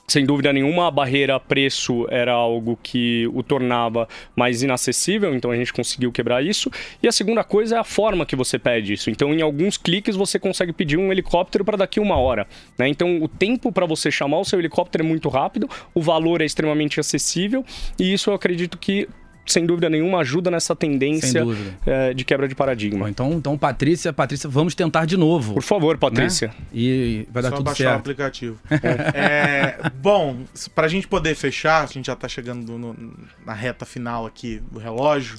Sem 0.08 0.26
dúvida 0.26 0.52
nenhuma, 0.52 0.88
a 0.88 0.90
barreira 0.90 1.40
preço 1.40 2.06
era 2.10 2.32
algo 2.32 2.78
que 2.82 3.26
o 3.32 3.42
tornava 3.42 4.06
mais 4.36 4.62
inacessível, 4.62 5.34
então 5.34 5.50
a 5.50 5.56
gente 5.56 5.72
conseguiu 5.72 6.12
quebrar 6.12 6.44
isso. 6.44 6.70
E 7.02 7.08
a 7.08 7.12
segunda 7.12 7.42
coisa 7.42 7.76
é 7.76 7.78
a 7.78 7.84
forma 7.84 8.26
que 8.26 8.36
você 8.36 8.58
pede 8.58 8.92
isso. 8.92 9.08
Então, 9.08 9.32
em 9.32 9.40
alguns 9.40 9.78
cliques, 9.78 10.14
você 10.14 10.38
consegue 10.38 10.72
pedir 10.72 10.98
um 10.98 11.10
helicóptero 11.10 11.64
para 11.64 11.78
daqui 11.78 11.98
uma 11.98 12.16
hora. 12.16 12.46
né? 12.76 12.88
Então, 12.88 13.22
o 13.22 13.28
tempo 13.28 13.72
para 13.72 13.86
você 13.86 14.10
chamar 14.10 14.38
o 14.38 14.44
seu 14.44 14.58
helicóptero 14.58 15.02
é 15.02 15.06
muito 15.06 15.28
rápido, 15.30 15.70
o 15.94 16.02
valor 16.02 16.42
é 16.42 16.44
extremamente 16.44 17.00
acessível, 17.00 17.64
e 17.98 18.12
isso 18.12 18.28
eu 18.28 18.34
acredito 18.34 18.76
que, 18.76 19.08
sem 19.46 19.66
dúvida 19.66 19.90
nenhuma, 19.90 20.18
ajuda 20.20 20.50
nessa 20.50 20.74
tendência 20.76 21.42
eh, 21.84 22.14
de 22.14 22.24
quebra 22.24 22.46
de 22.46 22.54
paradigma. 22.54 23.00
Bom, 23.00 23.08
então, 23.08 23.32
então, 23.32 23.58
Patrícia, 23.58 24.12
Patrícia, 24.12 24.48
vamos 24.48 24.74
tentar 24.74 25.04
de 25.04 25.16
novo. 25.16 25.54
Por 25.54 25.62
favor, 25.62 25.94
né? 25.94 25.98
Patrícia. 26.00 26.54
E 26.72 27.26
vai 27.30 27.42
dar 27.42 27.50
Só 27.50 27.56
tudo 27.56 27.66
baixar 27.66 27.84
o 27.84 27.86
certo. 27.88 28.00
aplicativo. 28.00 28.58
É, 29.14 29.90
bom, 29.96 30.44
pra 30.74 30.86
gente 30.88 31.08
poder 31.08 31.34
fechar, 31.34 31.82
a 31.82 31.86
gente 31.86 32.06
já 32.06 32.16
tá 32.16 32.28
chegando 32.28 32.78
no- 32.78 33.14
na 33.44 33.52
reta 33.52 33.84
final 33.84 34.26
aqui 34.26 34.62
do 34.70 34.78
relógio. 34.78 35.38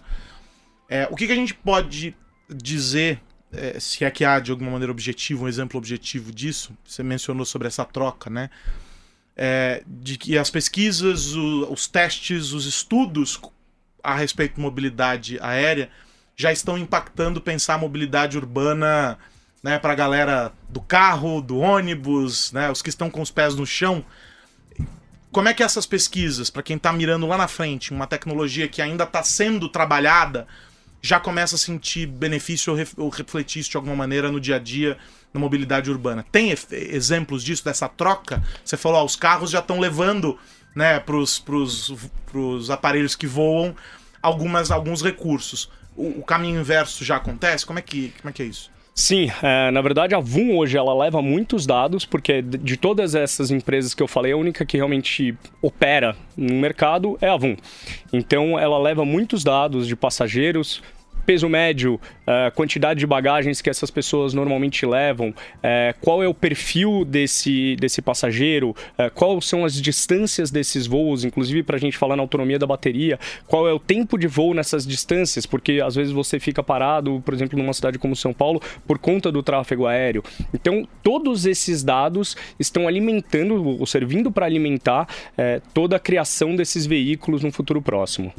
É, 0.89 1.07
o 1.09 1.15
que, 1.15 1.25
que 1.25 1.31
a 1.31 1.35
gente 1.35 1.53
pode 1.53 2.15
dizer, 2.53 3.19
é, 3.51 3.79
se 3.79 4.03
é 4.03 4.11
que 4.11 4.25
há 4.25 4.39
de 4.39 4.51
alguma 4.51 4.69
maneira 4.71 4.91
objetivo, 4.91 5.45
um 5.45 5.47
exemplo 5.47 5.77
objetivo 5.77 6.31
disso? 6.31 6.73
Você 6.85 7.01
mencionou 7.03 7.45
sobre 7.45 7.67
essa 7.67 7.85
troca, 7.85 8.29
né? 8.29 8.49
É, 9.35 9.81
de 9.87 10.17
que 10.17 10.37
as 10.37 10.49
pesquisas, 10.51 11.33
o- 11.35 11.71
os 11.71 11.87
testes, 11.87 12.51
os 12.51 12.65
estudos 12.67 13.39
a 14.03 14.15
respeito 14.15 14.55
de 14.55 14.61
mobilidade 14.61 15.39
aérea 15.41 15.89
já 16.35 16.51
estão 16.51 16.77
impactando 16.77 17.39
pensar 17.39 17.75
a 17.75 17.77
mobilidade 17.77 18.37
urbana 18.37 19.17
né, 19.61 19.79
para 19.79 19.93
a 19.93 19.95
galera 19.95 20.51
do 20.67 20.81
carro, 20.81 21.41
do 21.41 21.57
ônibus, 21.57 22.51
né, 22.51 22.69
os 22.69 22.81
que 22.81 22.89
estão 22.89 23.09
com 23.09 23.21
os 23.21 23.31
pés 23.31 23.55
no 23.55 23.65
chão. 23.65 24.03
Como 25.31 25.47
é 25.47 25.53
que 25.53 25.63
essas 25.63 25.85
pesquisas, 25.85 26.49
para 26.49 26.61
quem 26.61 26.75
está 26.75 26.91
mirando 26.91 27.25
lá 27.25 27.37
na 27.37 27.47
frente, 27.47 27.91
uma 27.91 28.05
tecnologia 28.05 28.67
que 28.67 28.81
ainda 28.81 29.03
está 29.03 29.23
sendo 29.23 29.69
trabalhada, 29.69 30.47
já 31.01 31.19
começa 31.19 31.55
a 31.55 31.57
sentir 31.57 32.05
benefício 32.05 32.71
ou, 32.71 32.77
ref- 32.77 32.93
ou 32.97 33.09
refletir 33.09 33.59
isso 33.59 33.71
de 33.71 33.77
alguma 33.77 33.95
maneira 33.95 34.31
no 34.31 34.39
dia 34.39 34.55
a 34.57 34.59
dia 34.59 34.97
na 35.33 35.39
mobilidade 35.39 35.89
urbana? 35.89 36.25
Tem 36.31 36.55
exemplos 36.71 37.43
disso, 37.43 37.65
dessa 37.65 37.89
troca? 37.89 38.43
Você 38.63 38.77
falou, 38.77 39.03
os 39.03 39.15
carros 39.15 39.49
já 39.49 39.59
estão 39.59 39.79
levando 39.79 40.37
né, 40.75 40.99
para 40.99 41.15
os 41.15 42.69
aparelhos 42.69 43.15
que 43.15 43.27
voam 43.27 43.75
algumas, 44.21 44.71
alguns 44.71 45.01
recursos. 45.01 45.69
O, 45.95 46.19
o 46.19 46.23
caminho 46.23 46.59
inverso 46.59 47.03
já 47.03 47.17
acontece? 47.17 47.65
Como 47.65 47.77
é 47.77 47.81
que, 47.81 48.13
como 48.21 48.29
é, 48.29 48.33
que 48.33 48.41
é 48.41 48.45
isso? 48.45 48.71
Sim, 48.95 49.31
é, 49.41 49.71
na 49.71 49.81
verdade 49.81 50.13
a 50.13 50.19
VUM 50.19 50.55
hoje 50.55 50.77
ela 50.77 50.95
leva 50.95 51.19
muitos 51.19 51.65
dados, 51.65 52.05
porque 52.05 52.43
de 52.43 52.77
todas 52.77 53.15
essas 53.15 53.49
empresas 53.49 53.95
que 53.95 54.03
eu 54.03 54.07
falei, 54.07 54.31
a 54.31 54.38
única 54.38 54.63
que 54.65 54.77
realmente 54.77 55.36
opera 55.62 56.15
no 56.38 56.53
mercado 56.55 57.17
é 57.19 57.27
a 57.27 57.36
VUM. 57.36 57.57
Então 58.12 58.57
ela 58.57 58.77
leva 58.77 59.03
muitos 59.03 59.43
dados 59.43 59.88
de 59.88 59.95
passageiros, 59.95 60.83
peso 61.25 61.47
médio, 61.49 61.99
eh, 62.25 62.51
quantidade 62.55 62.99
de 62.99 63.07
bagagens 63.07 63.62
que 63.62 63.69
essas 63.69 63.89
pessoas 63.89 64.33
normalmente 64.33 64.86
levam, 64.86 65.33
eh, 65.62 65.93
qual 66.01 66.23
é 66.23 66.27
o 66.27 66.33
perfil 66.33 67.05
desse, 67.05 67.75
desse 67.77 68.01
passageiro, 68.01 68.75
eh, 68.97 69.09
quais 69.09 69.45
são 69.45 69.65
as 69.65 69.73
distâncias 69.81 70.51
desses 70.51 70.86
voos, 70.88 71.23
inclusive 71.23 71.63
para 71.63 71.77
a 71.77 71.79
gente 71.79 71.97
falar 71.97 72.15
na 72.15 72.23
autonomia 72.23 72.59
da 72.59 72.67
bateria, 72.67 73.19
qual 73.47 73.67
é 73.67 73.73
o 73.73 73.79
tempo 73.79 74.17
de 74.17 74.27
voo 74.27 74.53
nessas 74.53 74.86
distâncias, 74.86 75.45
porque 75.45 75.81
às 75.83 75.95
vezes 75.95 76.13
você 76.13 76.39
fica 76.39 76.62
parado, 76.62 77.21
por 77.25 77.33
exemplo, 77.33 77.57
numa 77.57 77.73
cidade 77.73 77.97
como 77.97 78.15
São 78.15 78.33
Paulo, 78.33 78.62
por 78.86 78.97
conta 78.97 79.31
do 79.31 79.41
tráfego 79.41 79.88
aéreo. 79.88 80.23
Então, 80.53 80.88
todos 81.01 81.45
esses 81.45 81.83
dados 81.83 82.36
estão 82.59 82.88
alimentando, 82.88 83.65
ou 83.79 83.86
servindo 83.86 84.31
para 84.31 84.45
alimentar 84.45 85.07
toda 85.73 85.95
a 85.95 85.99
criação 85.99 86.55
desses 86.55 86.86
veículos 86.86 87.43
no 87.43 87.51
futuro 87.51 87.81
próximo. 87.81 88.33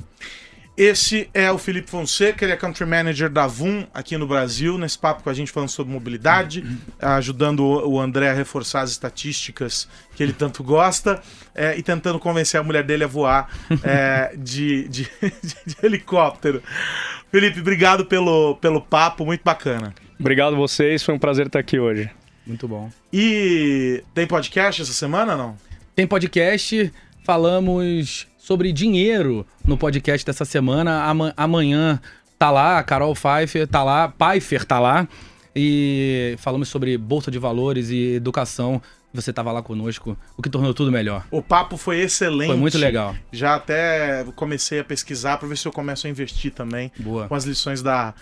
Esse 0.76 1.30
é 1.32 1.52
o 1.52 1.56
Felipe 1.58 1.88
Fonseca, 1.88 2.44
ele 2.44 2.52
é 2.52 2.56
Country 2.56 2.84
Manager 2.84 3.30
da 3.30 3.46
VUM 3.46 3.86
aqui 3.94 4.16
no 4.16 4.26
Brasil, 4.26 4.76
nesse 4.76 4.98
papo 4.98 5.22
com 5.22 5.30
a 5.30 5.34
gente 5.34 5.52
falando 5.52 5.68
sobre 5.68 5.92
mobilidade, 5.92 6.64
ajudando 7.00 7.60
o 7.64 8.00
André 8.00 8.28
a 8.28 8.32
reforçar 8.34 8.80
as 8.80 8.90
estatísticas 8.90 9.88
que 10.16 10.22
ele 10.22 10.32
tanto 10.32 10.64
gosta 10.64 11.22
é, 11.54 11.78
e 11.78 11.82
tentando 11.82 12.18
convencer 12.18 12.58
a 12.58 12.62
mulher 12.64 12.82
dele 12.82 13.04
a 13.04 13.06
voar 13.06 13.48
é, 13.84 14.34
de, 14.36 14.88
de- 14.88 15.08
de 15.64 15.76
helicóptero. 15.80 16.60
Felipe, 17.30 17.60
obrigado 17.60 18.04
pelo, 18.06 18.56
pelo 18.56 18.80
papo, 18.80 19.24
muito 19.24 19.42
bacana. 19.44 19.94
Obrigado 20.18 20.54
a 20.54 20.58
vocês, 20.58 21.04
foi 21.04 21.14
um 21.14 21.18
prazer 21.20 21.46
estar 21.46 21.60
aqui 21.60 21.78
hoje. 21.78 22.10
Muito 22.44 22.66
bom. 22.66 22.90
E 23.12 24.02
tem 24.12 24.26
podcast 24.26 24.82
essa 24.82 24.92
semana 24.92 25.36
não? 25.36 25.56
Tem 25.94 26.04
podcast, 26.04 26.92
falamos 27.24 28.26
sobre 28.44 28.72
dinheiro 28.74 29.46
no 29.66 29.78
podcast 29.78 30.24
dessa 30.26 30.44
semana. 30.44 31.08
Ama- 31.08 31.32
Amanhã 31.34 31.98
tá 32.38 32.50
lá, 32.50 32.78
a 32.78 32.82
Carol 32.82 33.14
Pfeiffer 33.14 33.66
tá 33.66 33.82
lá, 33.82 34.08
Pfeiffer 34.08 34.64
tá 34.66 34.78
lá. 34.78 35.08
E 35.56 36.34
falamos 36.38 36.68
sobre 36.68 36.98
bolsa 36.98 37.30
de 37.30 37.38
valores 37.38 37.88
e 37.88 38.16
educação. 38.16 38.82
Você 39.14 39.32
tava 39.32 39.50
lá 39.52 39.62
conosco, 39.62 40.14
o 40.36 40.42
que 40.42 40.50
tornou 40.50 40.74
tudo 40.74 40.90
melhor. 40.92 41.24
O 41.30 41.40
papo 41.40 41.76
foi 41.78 42.00
excelente. 42.00 42.48
Foi 42.48 42.56
muito 42.56 42.76
legal. 42.76 43.14
Já 43.32 43.54
até 43.54 44.24
comecei 44.36 44.80
a 44.80 44.84
pesquisar 44.84 45.38
para 45.38 45.48
ver 45.48 45.56
se 45.56 45.66
eu 45.66 45.72
começo 45.72 46.06
a 46.06 46.10
investir 46.10 46.52
também. 46.52 46.90
Boa. 46.98 47.28
Com 47.28 47.34
as 47.36 47.44
lições 47.44 47.80
da 47.80 48.12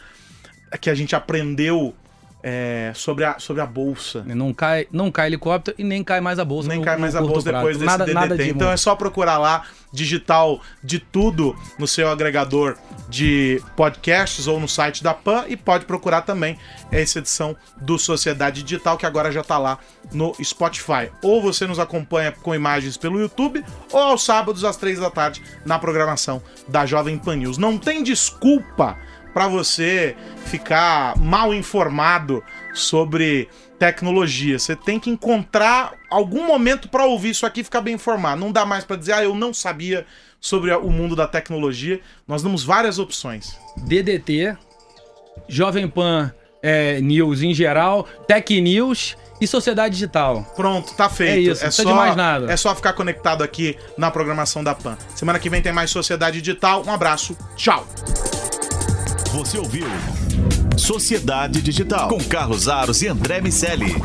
que 0.80 0.88
a 0.88 0.94
gente 0.94 1.16
aprendeu 1.16 1.94
é, 2.42 2.90
sobre, 2.94 3.24
a, 3.24 3.38
sobre 3.38 3.62
a 3.62 3.66
bolsa. 3.66 4.24
Não 4.26 4.52
cai, 4.52 4.86
não 4.90 5.10
cai 5.10 5.28
helicóptero 5.28 5.76
e 5.78 5.84
nem 5.84 6.02
cai 6.02 6.20
mais 6.20 6.38
a 6.38 6.44
bolsa. 6.44 6.68
Nem 6.68 6.78
no- 6.78 6.84
cai 6.84 6.96
mais 6.96 7.14
a 7.14 7.20
bolsa 7.20 7.52
depois 7.52 7.76
desse 7.76 7.86
nada, 7.86 8.04
DDT. 8.04 8.14
Nada 8.20 8.36
de 8.36 8.50
então 8.50 8.70
é 8.70 8.76
só 8.76 8.96
procurar 8.96 9.38
lá, 9.38 9.62
digital 9.92 10.60
de 10.82 10.98
tudo 10.98 11.54
no 11.78 11.86
seu 11.86 12.08
agregador 12.10 12.76
de 13.08 13.62
podcasts 13.76 14.46
ou 14.46 14.58
no 14.58 14.66
site 14.66 15.02
da 15.02 15.12
PAN 15.14 15.44
e 15.48 15.56
pode 15.56 15.84
procurar 15.84 16.22
também 16.22 16.58
essa 16.90 17.18
edição 17.18 17.54
do 17.80 17.98
Sociedade 17.98 18.62
Digital 18.62 18.96
que 18.96 19.04
agora 19.06 19.30
já 19.30 19.44
tá 19.44 19.58
lá 19.58 19.78
no 20.12 20.34
Spotify. 20.42 21.10
Ou 21.22 21.40
você 21.42 21.66
nos 21.66 21.78
acompanha 21.78 22.32
com 22.32 22.54
imagens 22.54 22.96
pelo 22.96 23.20
YouTube 23.20 23.62
ou 23.92 24.00
aos 24.00 24.24
sábados 24.24 24.64
às 24.64 24.76
três 24.76 24.98
da 24.98 25.10
tarde 25.10 25.42
na 25.64 25.78
programação 25.78 26.42
da 26.66 26.86
Jovem 26.86 27.18
Pan 27.18 27.36
News. 27.36 27.58
Não 27.58 27.76
tem 27.78 28.02
desculpa 28.02 28.96
para 29.32 29.48
você 29.48 30.16
ficar 30.46 31.16
mal 31.18 31.54
informado 31.54 32.42
sobre 32.74 33.48
tecnologia. 33.78 34.58
Você 34.58 34.76
tem 34.76 35.00
que 35.00 35.10
encontrar 35.10 35.94
algum 36.10 36.46
momento 36.46 36.88
para 36.88 37.04
ouvir 37.04 37.30
isso 37.30 37.44
aqui 37.44 37.60
e 37.60 37.64
ficar 37.64 37.80
bem 37.80 37.94
informado. 37.94 38.40
Não 38.40 38.52
dá 38.52 38.64
mais 38.64 38.84
para 38.84 38.96
dizer, 38.96 39.12
ah, 39.12 39.24
eu 39.24 39.34
não 39.34 39.52
sabia 39.52 40.06
sobre 40.40 40.72
o 40.74 40.90
mundo 40.90 41.16
da 41.16 41.26
tecnologia. 41.26 42.00
Nós 42.26 42.42
damos 42.42 42.62
várias 42.62 42.98
opções. 42.98 43.58
DDT, 43.76 44.56
Jovem 45.48 45.88
Pan 45.88 46.32
é, 46.62 47.00
News 47.00 47.42
em 47.42 47.52
geral, 47.52 48.06
Tech 48.26 48.60
News 48.60 49.16
e 49.40 49.46
Sociedade 49.46 49.94
Digital. 49.94 50.46
Pronto, 50.54 50.94
tá 50.94 51.08
feito. 51.08 51.32
É 51.32 51.38
isso, 51.40 51.60
não 51.60 51.68
precisa 51.68 51.88
de 51.88 51.94
mais 51.94 52.14
nada. 52.14 52.52
É 52.52 52.56
só 52.56 52.74
ficar 52.74 52.92
conectado 52.92 53.42
aqui 53.42 53.76
na 53.98 54.10
programação 54.10 54.62
da 54.62 54.74
PAN. 54.74 54.96
Semana 55.14 55.40
que 55.40 55.50
vem 55.50 55.60
tem 55.60 55.72
mais 55.72 55.90
Sociedade 55.90 56.40
Digital. 56.40 56.84
Um 56.86 56.92
abraço, 56.92 57.36
tchau. 57.56 57.84
Você 59.32 59.56
ouviu 59.56 59.86
Sociedade 60.76 61.62
Digital 61.62 62.06
com 62.06 62.18
Carlos 62.18 62.68
Aros 62.68 63.00
e 63.00 63.08
André 63.08 63.40
Miceli. 63.40 63.96